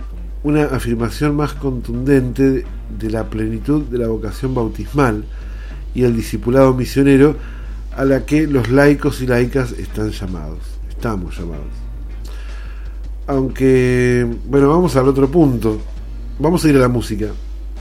una 0.47 0.65
afirmación 0.65 1.35
más 1.35 1.53
contundente 1.53 2.63
de 2.97 3.09
la 3.09 3.29
plenitud 3.29 3.83
de 3.83 3.97
la 3.97 4.07
vocación 4.07 4.55
bautismal 4.55 5.25
y 5.93 6.03
el 6.03 6.15
discipulado 6.15 6.73
misionero 6.73 7.35
a 7.95 8.05
la 8.05 8.25
que 8.25 8.47
los 8.47 8.69
laicos 8.69 9.21
y 9.21 9.27
laicas 9.27 9.73
están 9.73 10.11
llamados, 10.11 10.59
estamos 10.89 11.37
llamados. 11.37 11.67
Aunque, 13.27 14.25
bueno, 14.47 14.69
vamos 14.69 14.95
al 14.95 15.09
otro 15.09 15.29
punto. 15.29 15.81
Vamos 16.39 16.63
a 16.63 16.69
ir 16.69 16.77
a 16.77 16.79
la 16.79 16.87
música. 16.87 17.27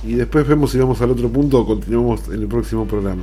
Y 0.03 0.15
después 0.15 0.47
vemos 0.49 0.73
si 0.73 0.79
vamos 0.79 1.01
al 1.01 1.11
otro 1.11 1.29
punto 1.29 1.61
o 1.61 1.67
continuamos 1.67 2.27
en 2.29 2.41
el 2.41 2.49
próximo 2.49 2.85
programa. 2.85 3.23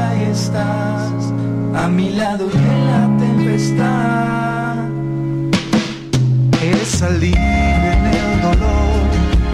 ahí 0.00 0.22
estás, 0.30 1.32
a 1.74 1.88
mi 1.88 2.10
lado 2.10 2.48
y 2.52 2.56
en 2.56 2.86
la 2.90 3.02
tempestad. 3.24 4.76
Eres 6.62 7.02
alivio 7.02 7.90
en 7.96 8.04
el 8.18 8.42
dolor, 8.42 9.02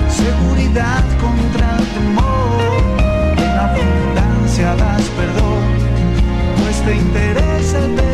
seguridad 0.08 1.04
contra 1.24 1.66
el 1.78 1.86
temor. 1.94 2.58
En 3.46 3.54
abundancia 3.68 4.74
das 4.76 5.06
perdón, 5.18 5.64
pues 6.60 6.76
te 6.84 6.96
interesa 6.96 7.78
el 7.78 8.05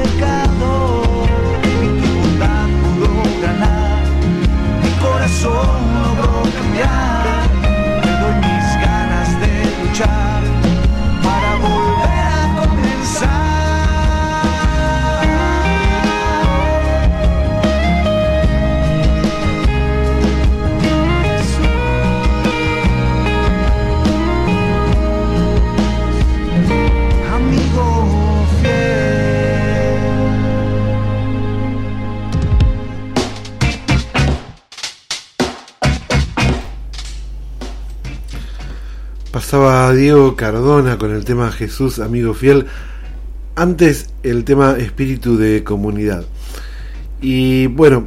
Pasaba 39.52 39.92
Diego 39.92 40.34
Cardona 40.34 40.96
con 40.96 41.14
el 41.14 41.26
tema 41.26 41.52
Jesús, 41.52 41.98
amigo 41.98 42.32
fiel. 42.32 42.64
Antes 43.54 44.08
el 44.22 44.44
tema 44.44 44.78
espíritu 44.78 45.36
de 45.36 45.62
comunidad. 45.62 46.24
Y 47.20 47.66
bueno, 47.66 48.06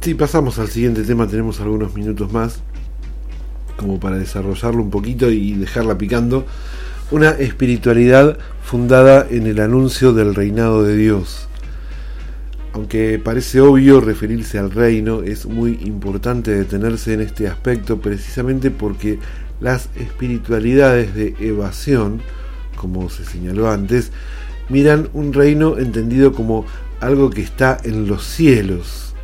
si 0.00 0.14
pasamos 0.14 0.58
al 0.58 0.68
siguiente 0.68 1.02
tema, 1.02 1.26
tenemos 1.26 1.60
algunos 1.60 1.94
minutos 1.94 2.32
más 2.32 2.62
como 3.76 4.00
para 4.00 4.16
desarrollarlo 4.16 4.82
un 4.82 4.88
poquito 4.88 5.30
y 5.30 5.52
dejarla 5.56 5.98
picando. 5.98 6.46
Una 7.10 7.32
espiritualidad 7.32 8.38
fundada 8.62 9.26
en 9.28 9.46
el 9.46 9.60
anuncio 9.60 10.14
del 10.14 10.34
reinado 10.34 10.84
de 10.84 10.96
Dios. 10.96 11.48
Aunque 12.72 13.20
parece 13.22 13.60
obvio 13.60 14.00
referirse 14.00 14.58
al 14.58 14.70
reino, 14.70 15.22
es 15.22 15.44
muy 15.44 15.80
importante 15.84 16.50
detenerse 16.50 17.12
en 17.12 17.20
este 17.20 17.46
aspecto 17.46 18.00
precisamente 18.00 18.70
porque 18.70 19.18
las 19.60 19.88
espiritualidades 19.96 21.14
de 21.14 21.34
evasión, 21.40 22.20
como 22.76 23.10
se 23.10 23.24
señaló 23.24 23.70
antes, 23.70 24.12
miran 24.68 25.08
un 25.12 25.32
reino 25.32 25.78
entendido 25.78 26.32
como 26.32 26.64
algo 27.00 27.30
que 27.30 27.42
está 27.42 27.78
en 27.84 28.06
los 28.08 28.24
cielos, 28.24 29.14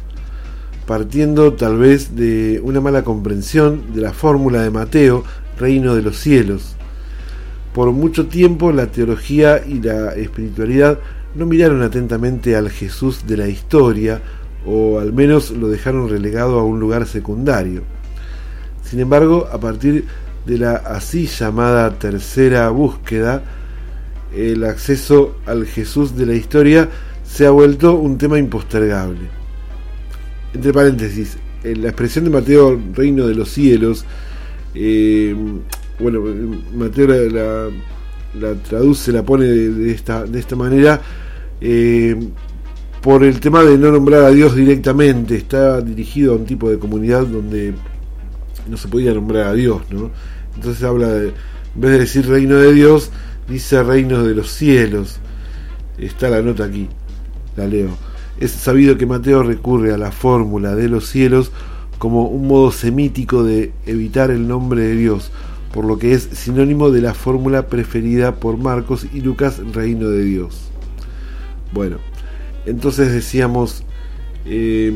partiendo 0.87 1.55
tal 1.55 1.78
vez 1.78 2.16
de 2.16 2.61
una 2.62 2.80
mala 2.80 3.05
comprensión 3.05 3.95
de 3.95 4.01
la 4.01 4.12
fórmula 4.12 4.62
de 4.62 4.70
Mateo, 4.70 5.24
reino 5.59 5.95
de 5.95 6.03
los 6.03 6.16
cielos. 6.16 6.76
Por 7.72 7.91
mucho 7.93 8.26
tiempo 8.26 8.72
la 8.72 8.87
teología 8.87 9.64
y 9.66 9.80
la 9.80 10.14
espiritualidad 10.14 10.99
no 11.35 11.47
miraron 11.47 11.82
atentamente 11.82 12.55
al 12.55 12.70
Jesús 12.70 13.26
de 13.26 13.37
la 13.37 13.49
historia, 13.49 14.20
o 14.66 14.99
al 14.99 15.12
menos 15.12 15.51
lo 15.51 15.68
dejaron 15.68 16.09
relegado 16.09 16.59
a 16.59 16.64
un 16.64 16.80
lugar 16.80 17.07
secundario. 17.07 17.82
Sin 18.82 19.01
embargo, 19.01 19.49
a 19.51 19.59
partir 19.59 20.05
de 20.47 20.59
la 20.59 20.74
así 20.74 21.26
llamada 21.26 21.99
tercera 21.99 22.68
búsqueda, 22.70 23.42
el 24.34 24.64
acceso 24.64 25.36
al 25.47 25.66
Jesús 25.66 26.16
de 26.16 26.26
la 26.26 26.34
historia 26.34 26.88
se 27.24 27.47
ha 27.47 27.51
vuelto 27.51 27.97
un 27.97 28.18
tema 28.18 28.38
impostergable. 28.38 29.28
Entre 30.53 30.72
paréntesis, 30.72 31.38
en 31.62 31.82
la 31.82 31.88
expresión 31.88 32.24
de 32.24 32.30
Mateo, 32.30 32.80
reino 32.95 33.26
de 33.26 33.34
los 33.34 33.49
cielos, 33.49 34.05
eh, 34.74 35.34
bueno, 35.99 36.22
Mateo 36.74 37.07
la, 37.30 38.55
traduce, 38.68 39.12
la 39.12 39.22
pone 39.22 39.47
de, 39.47 39.70
de, 39.70 39.92
esta, 39.92 40.24
de 40.24 40.38
esta 40.38 40.57
manera, 40.57 41.01
eh, 41.61 42.16
por 43.01 43.22
el 43.22 43.38
tema 43.40 43.62
de 43.62 43.78
no 43.78 43.90
nombrar 43.90 44.24
a 44.24 44.30
Dios 44.30 44.57
directamente, 44.57 45.36
está 45.36 45.80
dirigido 45.80 46.32
a 46.32 46.36
un 46.36 46.45
tipo 46.45 46.70
de 46.70 46.78
comunidad 46.78 47.26
donde 47.26 47.74
no 48.68 48.76
se 48.76 48.88
podía 48.88 49.12
nombrar 49.12 49.49
a 49.49 49.53
Dios, 49.53 49.82
¿no? 49.90 50.11
Entonces 50.57 50.82
habla 50.84 51.09
de, 51.09 51.28
en 51.28 51.80
vez 51.80 51.90
de 51.92 51.98
decir 51.98 52.28
reino 52.28 52.57
de 52.57 52.72
Dios, 52.72 53.11
dice 53.48 53.82
reino 53.82 54.22
de 54.22 54.34
los 54.34 54.50
cielos. 54.50 55.18
Está 55.98 56.28
la 56.28 56.42
nota 56.42 56.64
aquí, 56.64 56.88
la 57.57 57.66
leo. 57.66 57.90
Es 58.38 58.50
sabido 58.50 58.98
que 58.98 59.07
Mateo 59.07 59.42
recurre 59.42 59.92
a 59.92 59.98
la 59.98 60.11
fórmula 60.11 60.74
de 60.74 60.88
los 60.88 61.07
cielos 61.07 61.52
como 61.98 62.26
un 62.26 62.48
modo 62.48 62.72
semítico 62.72 63.44
de 63.44 63.72
evitar 63.86 64.30
el 64.30 64.48
nombre 64.48 64.82
de 64.82 64.96
Dios, 64.96 65.30
por 65.72 65.84
lo 65.84 65.98
que 65.98 66.12
es 66.12 66.28
sinónimo 66.32 66.90
de 66.90 67.00
la 67.00 67.14
fórmula 67.14 67.68
preferida 67.68 68.36
por 68.36 68.59
Marcos 68.59 69.07
y 69.12 69.20
Lucas, 69.20 69.61
reino 69.72 70.09
de 70.09 70.24
Dios. 70.24 70.70
Bueno, 71.72 71.98
entonces 72.66 73.12
decíamos, 73.12 73.84
eh, 74.46 74.92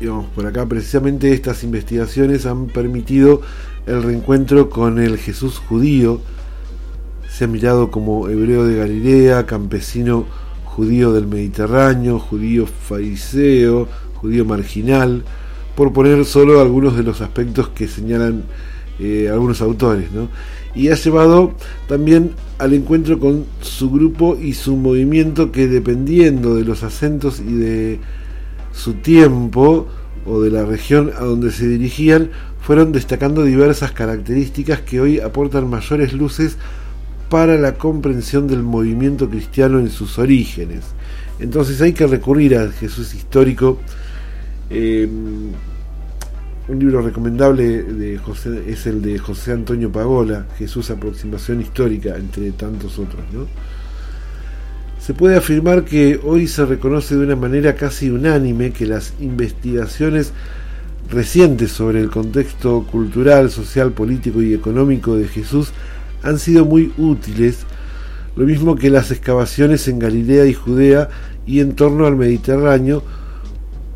digamos, 0.00 0.26
por 0.26 0.46
acá 0.46 0.66
precisamente 0.66 1.32
estas 1.32 1.64
investigaciones 1.64 2.46
han 2.46 2.66
permitido 2.66 3.40
el 3.86 4.02
reencuentro 4.02 4.68
con 4.68 4.98
el 4.98 5.18
Jesús 5.18 5.58
judío, 5.58 6.20
se 7.30 7.44
ha 7.44 7.48
mirado 7.48 7.90
como 7.90 8.28
hebreo 8.28 8.64
de 8.66 8.76
Galilea, 8.76 9.46
campesino 9.46 10.26
judío 10.64 11.12
del 11.12 11.26
Mediterráneo, 11.26 12.18
judío 12.18 12.66
fariseo, 12.66 13.88
judío 14.14 14.44
marginal, 14.44 15.24
por 15.74 15.92
poner 15.92 16.24
solo 16.24 16.60
algunos 16.60 16.96
de 16.96 17.02
los 17.02 17.20
aspectos 17.20 17.68
que 17.68 17.88
señalan 17.88 18.44
eh, 18.98 19.28
algunos 19.30 19.60
autores, 19.60 20.10
¿no? 20.12 20.28
Y 20.74 20.88
ha 20.88 20.94
llevado 20.94 21.52
también 21.88 22.32
al 22.58 22.74
encuentro 22.74 23.18
con 23.18 23.44
su 23.60 23.90
grupo 23.90 24.38
y 24.40 24.54
su 24.54 24.76
movimiento 24.76 25.52
que 25.52 25.68
dependiendo 25.68 26.54
de 26.54 26.64
los 26.64 26.82
acentos 26.82 27.40
y 27.40 27.52
de 27.52 28.00
su 28.76 28.94
tiempo 28.94 29.88
o 30.26 30.42
de 30.42 30.50
la 30.50 30.64
región 30.64 31.10
a 31.16 31.20
donde 31.20 31.50
se 31.50 31.66
dirigían, 31.66 32.30
fueron 32.60 32.92
destacando 32.92 33.42
diversas 33.42 33.92
características 33.92 34.80
que 34.80 35.00
hoy 35.00 35.20
aportan 35.20 35.70
mayores 35.70 36.12
luces 36.12 36.56
para 37.30 37.56
la 37.56 37.74
comprensión 37.74 38.46
del 38.46 38.62
movimiento 38.62 39.28
cristiano 39.28 39.78
en 39.78 39.90
sus 39.90 40.18
orígenes. 40.18 40.84
Entonces 41.38 41.80
hay 41.80 41.92
que 41.92 42.06
recurrir 42.06 42.56
al 42.56 42.72
Jesús 42.72 43.14
histórico. 43.14 43.78
Eh, 44.68 45.08
un 46.68 46.78
libro 46.80 47.00
recomendable 47.00 47.84
de 47.84 48.18
José, 48.18 48.64
es 48.66 48.86
el 48.86 49.00
de 49.00 49.18
José 49.18 49.52
Antonio 49.52 49.90
Pagola, 49.90 50.46
Jesús 50.58 50.90
Aproximación 50.90 51.60
Histórica, 51.60 52.16
entre 52.16 52.50
tantos 52.52 52.98
otros. 52.98 53.22
Se 55.06 55.14
puede 55.14 55.36
afirmar 55.36 55.84
que 55.84 56.18
hoy 56.24 56.48
se 56.48 56.66
reconoce 56.66 57.14
de 57.14 57.24
una 57.24 57.36
manera 57.36 57.76
casi 57.76 58.10
unánime 58.10 58.72
que 58.72 58.86
las 58.86 59.14
investigaciones 59.20 60.32
recientes 61.08 61.70
sobre 61.70 62.00
el 62.00 62.10
contexto 62.10 62.84
cultural, 62.90 63.52
social, 63.52 63.92
político 63.92 64.42
y 64.42 64.52
económico 64.52 65.14
de 65.14 65.28
Jesús 65.28 65.70
han 66.24 66.40
sido 66.40 66.64
muy 66.64 66.92
útiles, 66.98 67.58
lo 68.34 68.46
mismo 68.46 68.74
que 68.74 68.90
las 68.90 69.12
excavaciones 69.12 69.86
en 69.86 70.00
Galilea 70.00 70.46
y 70.46 70.54
Judea 70.54 71.08
y 71.46 71.60
en 71.60 71.76
torno 71.76 72.06
al 72.06 72.16
Mediterráneo, 72.16 73.04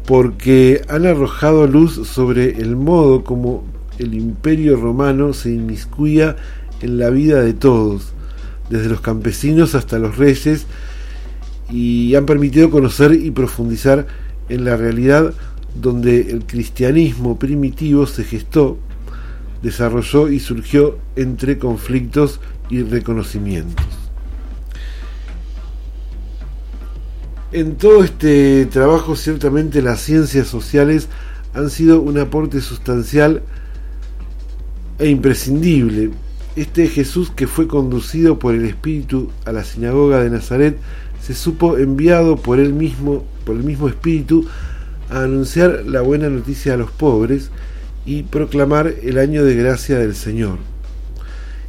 porque 0.06 0.82
han 0.88 1.06
arrojado 1.06 1.66
luz 1.66 2.06
sobre 2.06 2.50
el 2.62 2.76
modo 2.76 3.24
como 3.24 3.64
el 3.98 4.14
imperio 4.14 4.76
romano 4.76 5.32
se 5.32 5.50
inmiscuía 5.50 6.36
en 6.80 6.98
la 6.98 7.10
vida 7.10 7.42
de 7.42 7.52
todos, 7.52 8.12
desde 8.68 8.88
los 8.88 9.00
campesinos 9.00 9.74
hasta 9.74 9.98
los 9.98 10.16
reyes, 10.16 10.68
y 11.70 12.14
han 12.14 12.26
permitido 12.26 12.70
conocer 12.70 13.12
y 13.12 13.30
profundizar 13.30 14.06
en 14.48 14.64
la 14.64 14.76
realidad 14.76 15.32
donde 15.74 16.30
el 16.30 16.44
cristianismo 16.44 17.38
primitivo 17.38 18.06
se 18.06 18.24
gestó, 18.24 18.78
desarrolló 19.62 20.28
y 20.28 20.40
surgió 20.40 20.98
entre 21.16 21.58
conflictos 21.58 22.40
y 22.68 22.82
reconocimientos. 22.82 23.86
En 27.52 27.76
todo 27.76 28.04
este 28.04 28.66
trabajo 28.66 29.16
ciertamente 29.16 29.82
las 29.82 30.00
ciencias 30.00 30.46
sociales 30.46 31.08
han 31.52 31.68
sido 31.70 32.00
un 32.00 32.18
aporte 32.18 32.60
sustancial 32.60 33.42
e 34.98 35.08
imprescindible. 35.08 36.10
Este 36.54 36.88
Jesús 36.88 37.30
que 37.30 37.46
fue 37.46 37.66
conducido 37.66 38.38
por 38.38 38.54
el 38.54 38.64
Espíritu 38.66 39.30
a 39.44 39.52
la 39.52 39.64
sinagoga 39.64 40.22
de 40.22 40.30
Nazaret 40.30 40.78
se 41.30 41.36
supo 41.36 41.78
enviado 41.78 42.34
por 42.34 42.58
él 42.58 42.72
mismo, 42.72 43.24
por 43.44 43.54
el 43.54 43.62
mismo 43.62 43.88
Espíritu, 43.88 44.48
a 45.10 45.22
anunciar 45.22 45.84
la 45.86 46.00
buena 46.00 46.28
noticia 46.28 46.74
a 46.74 46.76
los 46.76 46.90
pobres 46.90 47.52
y 48.04 48.24
proclamar 48.24 48.92
el 49.04 49.16
año 49.16 49.44
de 49.44 49.54
gracia 49.54 50.00
del 50.00 50.16
Señor. 50.16 50.58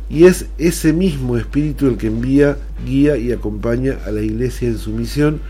Y 0.09 0.25
es 0.25 0.47
ese 0.57 0.93
mismo 0.93 1.37
Espíritu 1.37 1.85
el 1.87 1.97
que 1.97 2.07
envía, 2.07 2.57
guía 2.87 3.17
y 3.17 3.31
acompaña 3.31 3.99
a 4.03 4.09
la 4.09 4.21
Iglesia 4.21 4.67
en 4.67 4.79
su 4.79 4.89
misión 4.93 5.41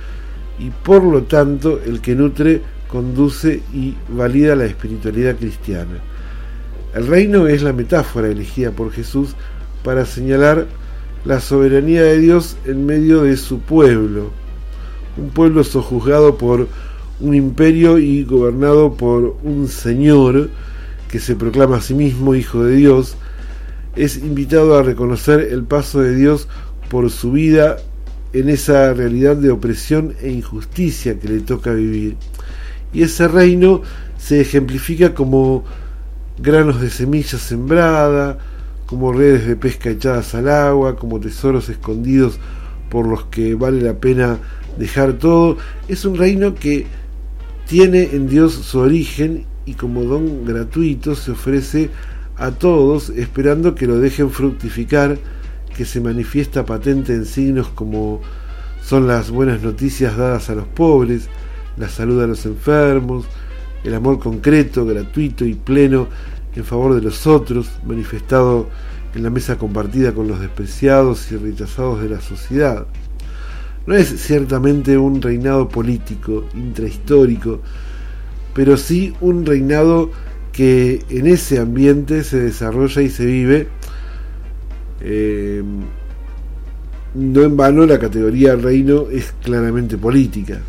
y 0.60 0.72
por 0.72 1.04
lo 1.04 1.24
tanto 1.24 1.80
el 1.82 2.02
que 2.02 2.14
nutre, 2.14 2.62
conduce 2.90 3.62
y 3.74 3.96
valida 4.10 4.58
la 4.58 4.66
espiritualidad 4.66 5.38
cristiana. 5.38 6.04
El 6.94 7.08
reino 7.08 7.48
es 7.48 7.64
la 7.64 7.72
metáfora 7.72 8.28
elegida 8.28 8.72
por 8.72 8.92
Jesús 8.92 9.36
para 9.86 10.06
señalar 10.06 10.68
la 11.26 11.40
soberanía 11.40 12.04
de 12.04 12.20
Dios 12.20 12.58
en 12.66 12.86
medio 12.86 13.24
de 13.24 13.38
su 13.38 13.60
pueblo, 13.60 14.32
un 15.18 15.30
pueblo 15.30 15.64
sojuzgado 15.64 16.38
por 16.38 16.68
un 17.20 17.36
imperio 17.36 18.00
y 18.00 18.24
gobernado 18.24 18.94
por 18.94 19.38
un 19.44 19.68
señor 19.68 20.50
que 21.10 21.20
se 21.20 21.36
proclama 21.36 21.78
a 21.78 21.82
sí 21.82 21.94
mismo 21.94 22.34
hijo 22.36 22.64
de 22.64 22.76
Dios, 22.76 23.16
es 23.96 24.18
invitado 24.18 24.78
a 24.78 24.84
reconocer 24.84 25.42
el 25.52 25.64
paso 25.64 26.00
de 26.00 26.16
Dios 26.16 26.48
por 26.90 27.10
su 27.10 27.32
vida 27.32 27.78
en 28.34 28.50
esa 28.50 28.94
realidad 28.94 29.36
de 29.36 29.52
opresión 29.52 30.16
e 30.22 30.32
injusticia 30.32 31.20
que 31.20 31.28
le 31.28 31.42
toca 31.42 31.74
vivir. 31.74 32.16
Y 32.94 33.04
ese 33.04 33.28
reino 33.28 33.82
se 34.18 34.42
ejemplifica 34.42 35.14
como 35.14 35.64
granos 36.40 36.82
de 36.82 36.90
semilla 36.90 37.38
sembrada, 37.38 38.40
como 38.92 39.14
redes 39.14 39.48
de 39.48 39.56
pesca 39.56 39.90
echadas 39.90 40.36
al 40.36 40.50
agua, 40.50 40.98
como 40.98 41.18
tesoros 41.18 41.70
escondidos 41.70 42.38
por 42.90 43.08
los 43.08 43.24
que 43.28 43.56
vale 43.56 43.82
la 43.82 43.94
pena 43.94 44.38
dejar 44.78 45.14
todo. 45.14 45.56
Es 45.88 46.04
un 46.04 46.18
reino 46.18 46.56
que 46.56 46.88
tiene 47.70 48.10
en 48.12 48.28
Dios 48.28 48.52
su 48.52 48.80
origen 48.80 49.46
y 49.66 49.76
como 49.76 50.04
don 50.04 50.44
gratuito 50.44 51.16
se 51.16 51.32
ofrece 51.32 51.90
a 52.36 52.52
todos 52.52 53.12
esperando 53.12 53.76
que 53.76 53.88
lo 53.88 53.98
dejen 53.98 54.30
fructificar, 54.30 55.18
que 55.74 55.86
se 55.86 56.02
manifiesta 56.02 56.66
patente 56.66 57.14
en 57.14 57.24
signos 57.24 57.70
como 57.70 58.20
son 58.84 59.08
las 59.08 59.32
buenas 59.32 59.62
noticias 59.62 60.18
dadas 60.18 60.50
a 60.50 60.56
los 60.56 60.68
pobres, 60.68 61.30
la 61.78 61.88
salud 61.88 62.22
a 62.22 62.28
los 62.28 62.46
enfermos, 62.46 63.24
el 63.86 63.94
amor 63.94 64.20
concreto, 64.20 64.86
gratuito 64.86 65.46
y 65.46 65.54
pleno 65.54 66.10
en 66.56 66.66
favor 66.66 66.96
de 66.96 67.02
los 67.02 67.28
otros, 67.28 67.70
manifestado 67.86 68.70
en 69.16 69.24
la 69.24 69.30
mesa 69.30 69.58
compartida 69.58 70.14
con 70.14 70.28
los 70.28 70.40
despreciados 70.40 71.32
y 71.32 71.38
rechazados 71.38 72.02
de 72.02 72.10
la 72.10 72.22
sociedad. 72.22 72.86
No 73.86 73.96
es 73.96 74.10
ciertamente 74.22 74.98
un 74.98 75.22
reinado 75.22 75.68
político, 75.68 76.46
intrahistórico, 76.54 77.62
pero 78.54 78.78
sí 78.78 79.14
un 79.22 79.46
reinado 79.46 80.12
que 80.52 81.04
en 81.10 81.28
ese 81.28 81.60
ambiente 81.60 82.24
se 82.24 82.40
desarrolla 82.40 83.02
y 83.02 83.10
se 83.10 83.26
vive. 83.26 83.68
Eh, 85.02 85.64
no 87.14 87.42
en 87.42 87.58
vano 87.58 87.86
la 87.86 88.00
categoría 88.00 88.56
reino 88.56 89.08
es 89.12 89.34
claramente 89.42 89.98
política. 89.98 90.60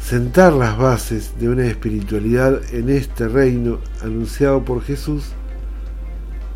Sentar 0.00 0.52
las 0.52 0.76
bases 0.76 1.38
de 1.38 1.48
una 1.48 1.66
espiritualidad 1.66 2.60
en 2.74 2.88
este 2.88 3.28
reino 3.28 3.78
anunciado 4.02 4.64
por 4.64 4.82
Jesús 4.82 5.32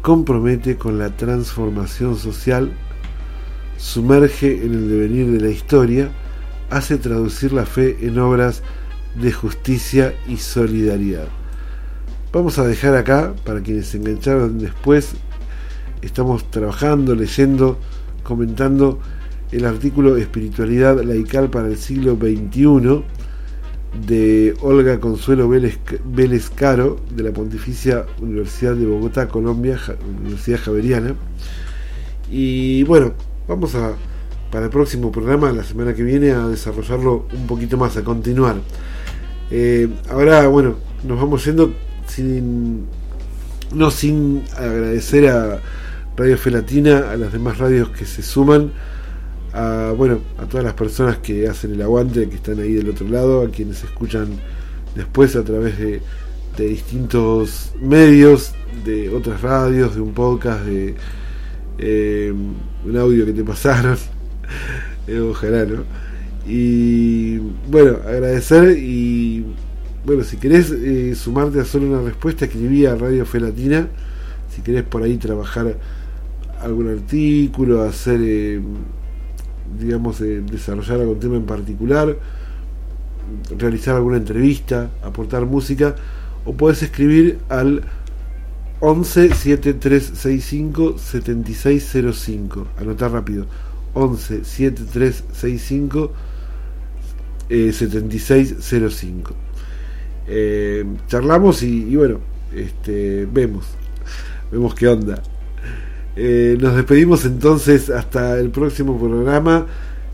compromete 0.03 0.77
con 0.77 0.99
la 0.99 1.11
transformación 1.11 2.17
social 2.17 2.73
sumerge 3.77 4.65
en 4.65 4.75
el 4.75 4.89
devenir 4.89 5.31
de 5.31 5.41
la 5.41 5.51
historia, 5.51 6.11
hace 6.71 6.97
traducir 6.97 7.53
la 7.53 7.67
fe 7.67 7.97
en 8.01 8.19
obras 8.19 8.63
de 9.15 9.31
justicia 9.31 10.15
y 10.27 10.39
solidaridad. 10.39 11.29
Vamos 12.33 12.59
a 12.59 12.67
dejar 12.67 12.97
acá, 12.97 13.35
para 13.45 13.61
quienes 13.61 13.89
se 13.89 13.99
engancharon 13.99 14.59
después, 14.59 15.13
estamos 16.03 16.51
trabajando, 16.51 17.15
leyendo, 17.15 17.79
comentando 18.25 18.99
el 19.53 19.65
artículo 19.67 20.17
Espiritualidad 20.17 21.01
laical 21.03 21.51
para 21.51 21.69
el 21.69 21.77
siglo 21.77 22.17
XXI 22.17 23.05
de 24.07 24.55
Olga 24.61 25.01
Consuelo 25.01 25.49
Vélez, 25.49 25.79
Vélez 26.05 26.51
Caro 26.51 26.99
de 27.15 27.23
la 27.23 27.33
Pontificia 27.33 28.07
Universidad 28.21 28.75
de 28.75 28.87
Bogotá, 28.87 29.29
Colombia, 29.29 29.79
Universidad 30.21 30.61
Javeriana. 30.61 31.15
Y 32.31 32.83
bueno, 32.85 33.13
Vamos 33.47 33.75
a, 33.75 33.93
para 34.51 34.65
el 34.65 34.71
próximo 34.71 35.13
programa, 35.13 35.53
la 35.53 35.65
semana 35.65 35.95
que 35.95 36.03
viene, 36.03 36.31
a 36.31 36.49
desarrollarlo 36.49 37.27
un 37.35 37.47
poquito 37.47 37.77
más, 37.77 37.99
a 37.99 38.03
continuar. 38.03 38.57
Eh, 39.51 39.87
ahora, 40.09 40.49
bueno, 40.49 40.77
nos 41.07 41.21
vamos 41.21 41.45
yendo 41.45 41.75
sin, 42.07 42.87
no 43.75 43.91
sin 43.91 44.43
agradecer 44.57 45.29
a 45.29 45.61
Radio 46.17 46.39
Felatina, 46.39 47.11
a 47.11 47.17
las 47.19 47.35
demás 47.35 47.59
radios 47.59 47.91
que 47.91 48.07
se 48.07 48.23
suman, 48.23 48.73
a, 49.55 49.95
bueno, 49.97 50.19
a 50.37 50.47
todas 50.47 50.65
las 50.65 50.75
personas 50.75 51.19
que 51.19 51.49
hacen 51.49 51.73
el 51.73 51.83
aguante, 51.83 52.29
que 52.29 52.35
están 52.35 52.59
ahí 52.59 52.73
del 52.73 52.91
otro 52.91 53.09
lado, 53.09 53.43
a 53.43 53.51
quienes 53.51 53.85
escuchan 53.85 54.29
después 54.97 55.37
a 55.37 55.45
través 55.45 55.79
de, 55.79 56.03
de 56.57 56.67
distintos 56.67 57.73
medios, 57.81 58.53
de 58.85 59.09
otras 59.11 59.41
radios, 59.43 59.95
de 59.95 60.01
un 60.01 60.13
podcast, 60.13 60.65
de 60.65 60.95
eh, 61.79 62.33
un 62.85 62.97
audio 62.97 63.25
que 63.25 63.33
te 63.33 63.45
pasaron, 63.45 63.97
eh, 65.07 65.21
ojalá, 65.21 65.65
¿no? 65.65 65.85
Y 66.47 67.39
bueno, 67.71 67.99
agradecer 68.07 68.77
y 68.77 69.45
bueno, 70.05 70.25
si 70.25 70.37
querés 70.37 70.71
eh, 70.71 71.15
sumarte 71.15 71.61
a 71.61 71.65
solo 71.65 71.87
una 71.87 72.03
respuesta, 72.03 72.45
escribí 72.45 72.87
a 72.87 72.97
Radio 72.97 73.25
Fe 73.25 73.41
Latina, 73.41 73.89
si 74.55 74.63
querés 74.63 74.83
por 74.83 75.03
ahí 75.03 75.17
trabajar 75.17 75.77
algún 76.61 76.91
artículo, 76.91 77.83
hacer, 77.83 78.61
digamos, 79.79 80.19
desarrollar 80.21 81.01
algún 81.01 81.19
tema 81.19 81.37
en 81.37 81.47
particular, 81.47 82.17
realizar 83.59 83.97
alguna 83.97 84.17
entrevista, 84.19 84.91
aportar 85.03 85.47
música, 85.47 85.97
o 86.45 86.55
podés 86.55 86.83
escribir 86.83 87.39
al 87.49 87.83
11 88.81 89.35
7365 89.35 90.99
7605. 90.99 92.67
Anotar 92.79 93.13
rápido. 93.13 93.47
11 93.95 94.45
7365 94.45 96.13
eh, 97.49 97.73
7605. 97.73 99.35
Eh, 100.27 100.85
charlamos 101.07 101.63
y, 101.63 101.97
bueno, 101.97 102.21
este, 102.55 103.27
vemos. 103.27 103.67
Vemos 104.51 104.75
qué 104.75 104.89
onda. 104.89 105.23
Eh, 106.17 106.57
nos 106.61 106.77
despedimos 106.77 107.25
entonces 107.25 107.91
hasta 107.91 108.39
el 108.39 108.51
próximo 108.51 108.99
programa. 108.99 109.67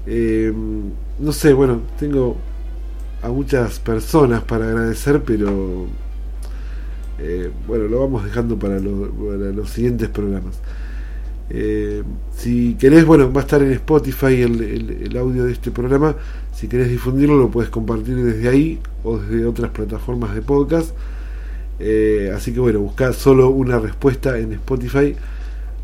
Eh, 0.06 0.52
no 1.18 1.32
sé, 1.32 1.52
bueno, 1.52 1.82
tengo 1.98 2.36
a 3.22 3.28
muchas 3.28 3.78
personas 3.80 4.42
para 4.42 4.66
agradecer, 4.66 5.22
pero 5.22 5.86
eh, 7.18 7.50
bueno, 7.66 7.84
lo 7.84 8.00
vamos 8.00 8.24
dejando 8.24 8.58
para, 8.58 8.78
los 8.78 9.70
siguientes 9.70 10.08
programas. 10.08 10.58
Eh, 11.50 12.02
si 12.34 12.74
querés, 12.74 13.04
bueno, 13.04 13.30
va 13.32 13.40
a 13.40 13.44
estar 13.44 13.62
en 13.62 13.72
Spotify 13.72 14.42
el, 14.42 15.16
audio 15.18 15.44
de 15.44 15.52
este 15.52 15.70
programa. 15.70 16.14
Si 16.54 16.68
querés 16.68 16.88
difundirlo, 16.88 17.36
lo 17.36 17.50
puedes 17.50 17.70
compartir 17.70 18.16
desde 18.16 18.48
ahí 18.48 18.78
o 19.04 19.18
desde 19.18 19.44
otras 19.44 19.70
plataformas 19.70 20.34
de 20.34 20.42
podcast. 20.42 20.94
Eh, 21.78 22.32
así 22.34 22.52
que 22.52 22.60
bueno, 22.60 22.80
busca 22.80 23.12
solo 23.12 23.50
una 23.50 23.78
respuesta 23.78 24.38
en 24.38 24.52
Spotify 24.52 25.14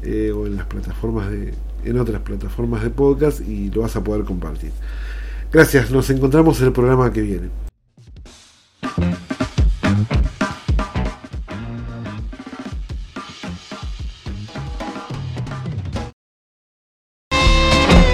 eh, 0.03 0.33
o 0.33 0.47
en 0.47 0.57
las 0.57 0.67
plataformas 0.67 1.31
de, 1.31 1.55
en 1.85 1.99
otras 1.99 2.23
plataformas 2.23 2.83
de 2.83 2.91
podcast 2.91 3.41
y 3.41 3.71
lo 3.71 3.83
vas 3.83 3.97
a 3.97 4.05
poder 4.05 4.25
compartir. 4.25 4.73
Gracias, 5.53 5.91
nos 5.91 6.11
encontramos 6.11 6.61
en 6.61 6.67
el 6.67 6.73
programa 6.73 7.13
que 7.13 7.23
viene. 7.23 7.51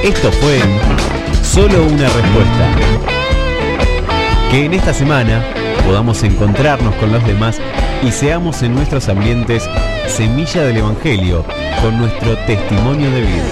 Esto 0.02 0.32
fue 0.32 0.58
solo 1.42 1.86
una 1.86 2.08
respuesta. 2.08 2.76
Que 4.50 4.66
en 4.66 4.74
esta 4.74 4.92
semana 4.92 5.44
podamos 5.86 6.22
encontrarnos 6.22 6.94
con 6.96 7.12
los 7.12 7.24
demás 7.26 7.60
y 8.02 8.10
seamos 8.10 8.62
en 8.62 8.74
nuestros 8.74 9.08
ambientes 9.08 9.68
semilla 10.08 10.62
del 10.62 10.78
Evangelio 10.78 11.44
con 11.82 11.98
nuestro 11.98 12.36
testimonio 12.46 13.10
de 13.10 13.20
vida. 13.20 13.44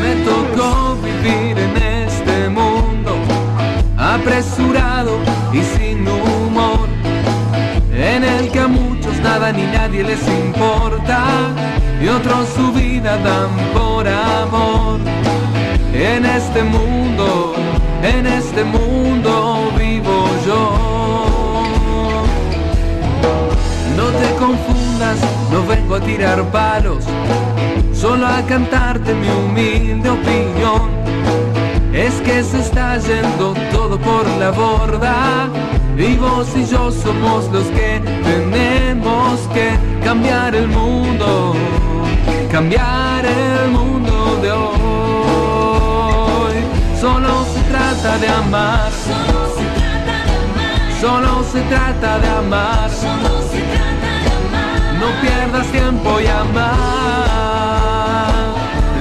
Me 0.00 0.14
tocó 0.24 0.96
vivir 0.96 1.58
en 1.58 1.76
este 2.06 2.48
mundo 2.48 3.16
apresurado 3.96 5.18
y 5.52 5.60
sin 5.76 6.06
humor, 6.06 6.88
en 7.92 8.24
el 8.24 8.50
que 8.50 8.60
a 8.60 8.68
muchos 8.68 9.16
nada 9.22 9.52
ni 9.52 9.62
nadie 9.62 10.02
les 10.04 10.26
importa 10.28 11.24
y 12.02 12.08
otros 12.08 12.48
su 12.54 12.72
vida 12.72 13.16
dan 13.18 13.50
por 13.72 14.06
amor. 14.06 15.00
En 15.92 16.26
este 16.26 16.62
mundo, 16.62 17.54
en 18.02 18.26
este 18.26 18.64
mundo 18.64 19.72
vivo 19.78 20.28
yo. 20.46 20.93
Te 24.20 24.34
confundas, 24.36 25.18
no 25.50 25.66
vengo 25.66 25.96
a 25.96 26.00
tirar 26.00 26.42
palos, 26.50 27.04
solo 27.92 28.26
a 28.26 28.42
cantarte 28.42 29.14
mi 29.14 29.28
humilde 29.28 30.10
opinión. 30.10 31.04
Es 31.92 32.14
que 32.22 32.42
se 32.42 32.60
está 32.60 32.98
yendo 32.98 33.54
todo 33.70 33.98
por 33.98 34.26
la 34.40 34.50
borda 34.50 35.48
y 35.96 36.16
vos 36.16 36.48
y 36.56 36.66
yo 36.66 36.90
somos 36.90 37.48
los 37.52 37.66
que 37.66 38.00
tenemos 38.24 39.40
que 39.54 39.78
cambiar 40.04 40.54
el 40.56 40.66
mundo 40.66 41.54
cambiar 42.54 43.26
el 43.26 43.70
mundo 43.70 44.38
de 44.40 44.52
hoy. 44.52 45.74
Solo 47.00 47.44
se 47.52 47.60
trata 47.62 48.16
de 48.18 48.28
amar. 48.28 48.92
Solo 51.00 51.42
se 51.52 51.60
trata 51.62 52.20
de 52.20 52.28
amar. 52.28 52.90
No 55.04 55.10
pierdas 55.20 55.66
tiempo 55.66 56.18
y 56.18 56.26
amar. 56.26 56.72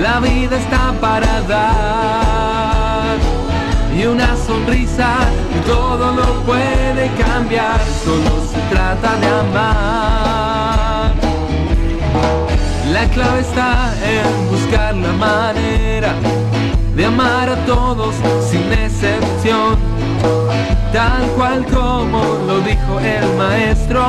La 0.02 0.20
vida 0.20 0.58
está 0.58 0.94
para 1.00 1.42
dar. 1.44 3.18
Y 3.98 4.06
una 4.06 4.36
sonrisa 4.36 5.16
todo 5.66 6.12
lo 6.12 6.26
puede 6.44 7.10
cambiar. 7.26 7.80
Solo 8.04 8.32
se 8.52 8.60
trata 8.70 9.16
de 9.16 9.28
amar. 9.28 11.14
La 12.92 13.06
clave 13.14 13.40
está 13.40 13.94
en 14.04 14.50
buscar 14.52 14.96
la 14.96 15.14
manera 15.14 16.14
de 16.98 17.06
amar 17.06 17.48
a 17.48 17.56
todos 17.66 18.14
sin 18.52 18.72
excepción, 18.74 19.78
tal 20.94 21.28
cual 21.36 21.66
como 21.66 22.24
lo 22.48 22.60
dijo 22.62 23.00
el 23.00 23.36
maestro, 23.36 24.04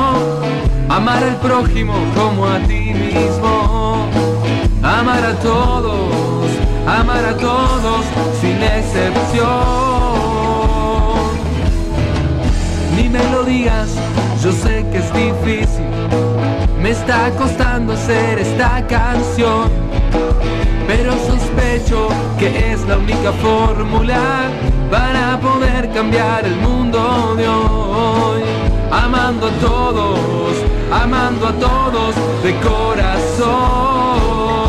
amar 0.87 1.23
al 1.23 1.35
prójimo 1.37 1.93
como 2.15 2.45
a 2.45 2.59
ti 2.59 2.93
mismo, 2.93 4.07
amar 4.83 5.25
a 5.25 5.33
todos, 5.39 6.51
amar 6.87 7.25
a 7.25 7.35
todos 7.37 8.05
sin 8.39 8.61
excepción. 8.61 9.45
Ni 12.95 13.09
me 13.09 13.23
lo 13.31 13.43
digas, 13.43 13.89
yo 14.43 14.51
sé 14.51 14.85
que 14.91 14.99
es 14.99 15.11
difícil 15.13 15.85
me 16.85 16.91
está 16.91 17.31
costando 17.31 17.93
hacer 17.93 18.37
esta 18.37 18.85
canción, 18.85 19.71
pero 20.85 21.13
que 22.39 22.71
es 22.71 22.87
la 22.87 22.97
única 22.97 23.33
fórmula 23.33 24.49
para 24.89 25.37
poder 25.41 25.91
cambiar 25.91 26.45
el 26.45 26.55
mundo 26.55 27.35
de 27.35 27.49
hoy. 27.49 28.43
Amando 28.89 29.47
a 29.47 29.51
todos, 29.59 30.55
amando 30.89 31.47
a 31.47 31.53
todos 31.53 32.15
de 32.43 32.55
corazón. 32.61 34.64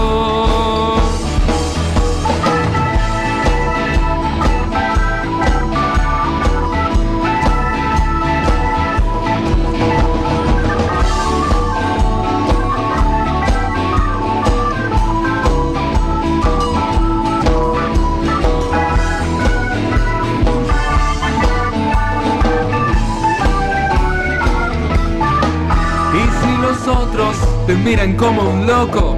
Te 27.67 27.75
miran 27.75 28.15
como 28.15 28.43
un 28.43 28.67
loco 28.67 29.17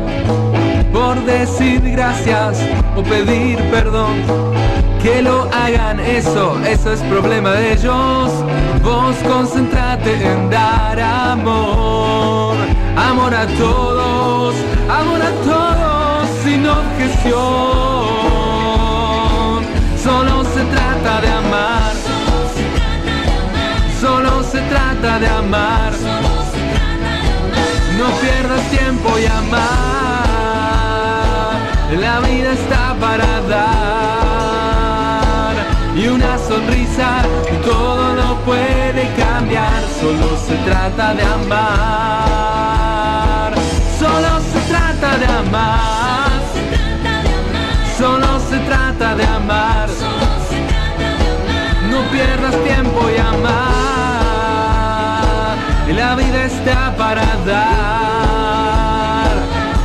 por 0.93 1.23
decir 1.27 1.83
gracias 1.83 2.59
o 2.97 3.03
pedir 3.03 3.59
perdón. 3.71 4.15
Que 5.03 5.23
lo 5.23 5.49
hagan 5.53 6.01
eso, 6.01 6.59
eso 6.67 6.93
es 6.93 7.01
problema 7.03 7.53
de 7.53 7.75
ellos. 7.75 8.33
Vos 8.83 9.17
concentrate 9.29 10.13
en 10.15 10.51
dar 10.51 10.99
amor, 10.99 12.57
amor 12.97 13.35
a 13.35 13.47
todos, 13.47 14.55
amor 14.89 15.23
a 15.23 15.31
todos 15.45 16.29
sin 16.43 16.67
objeción. 16.67 17.37
Solo 20.03 20.45
se 20.55 20.65
trata 20.65 21.21
de 21.21 21.29
amar, 21.29 21.93
solo 24.01 24.43
se 24.43 24.61
trata 24.63 25.19
de 25.21 25.29
amar. 25.29 26.18
No 28.09 28.15
pierdas 28.21 28.63
tiempo 28.71 29.19
y 29.19 29.27
amar. 29.27 29.61
La 32.01 32.21
vida 32.21 32.53
está 32.53 32.95
para 32.99 33.43
dar. 33.43 34.07
Y 35.95 36.09
una 36.09 36.39
sonrisa 36.39 37.23
todo 37.63 38.15
lo 38.15 38.37
puede 38.47 39.13
cambiar. 39.15 39.83
Solo 40.01 40.39
se 40.47 40.57
trata 40.69 41.13
de 41.15 41.23
amar. 41.23 41.99
Solo 43.99 44.41
se 44.53 44.61
trata 44.73 45.19
de 45.19 45.27
amar. 45.27 46.31
Solo 47.99 48.41
se 48.49 48.59
trata 48.61 49.15
de 49.17 49.25
amar. 49.25 49.89
No 51.91 52.01
pierdas 52.11 52.57
tiempo 52.65 53.01
y 53.15 53.19
amar 53.19 53.78
la 55.93 56.15
vida 56.15 56.45
está 56.45 56.95
para 56.97 57.25
dar. 57.47 57.69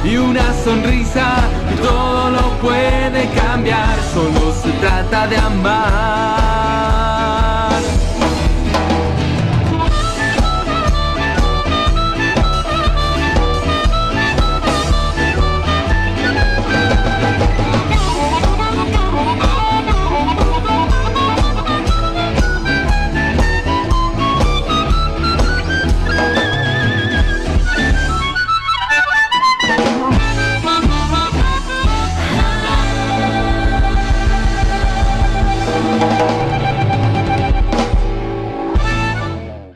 Y 0.03 0.17
una 0.17 0.53
sonrisa 0.63 1.35
todo 1.81 2.29
lo 2.31 2.49
puede 2.59 3.29
cambiar, 3.29 3.97
solo 4.13 4.53
se 4.53 4.71
trata 4.73 5.27
de 5.27 5.37
amar. 5.37 6.73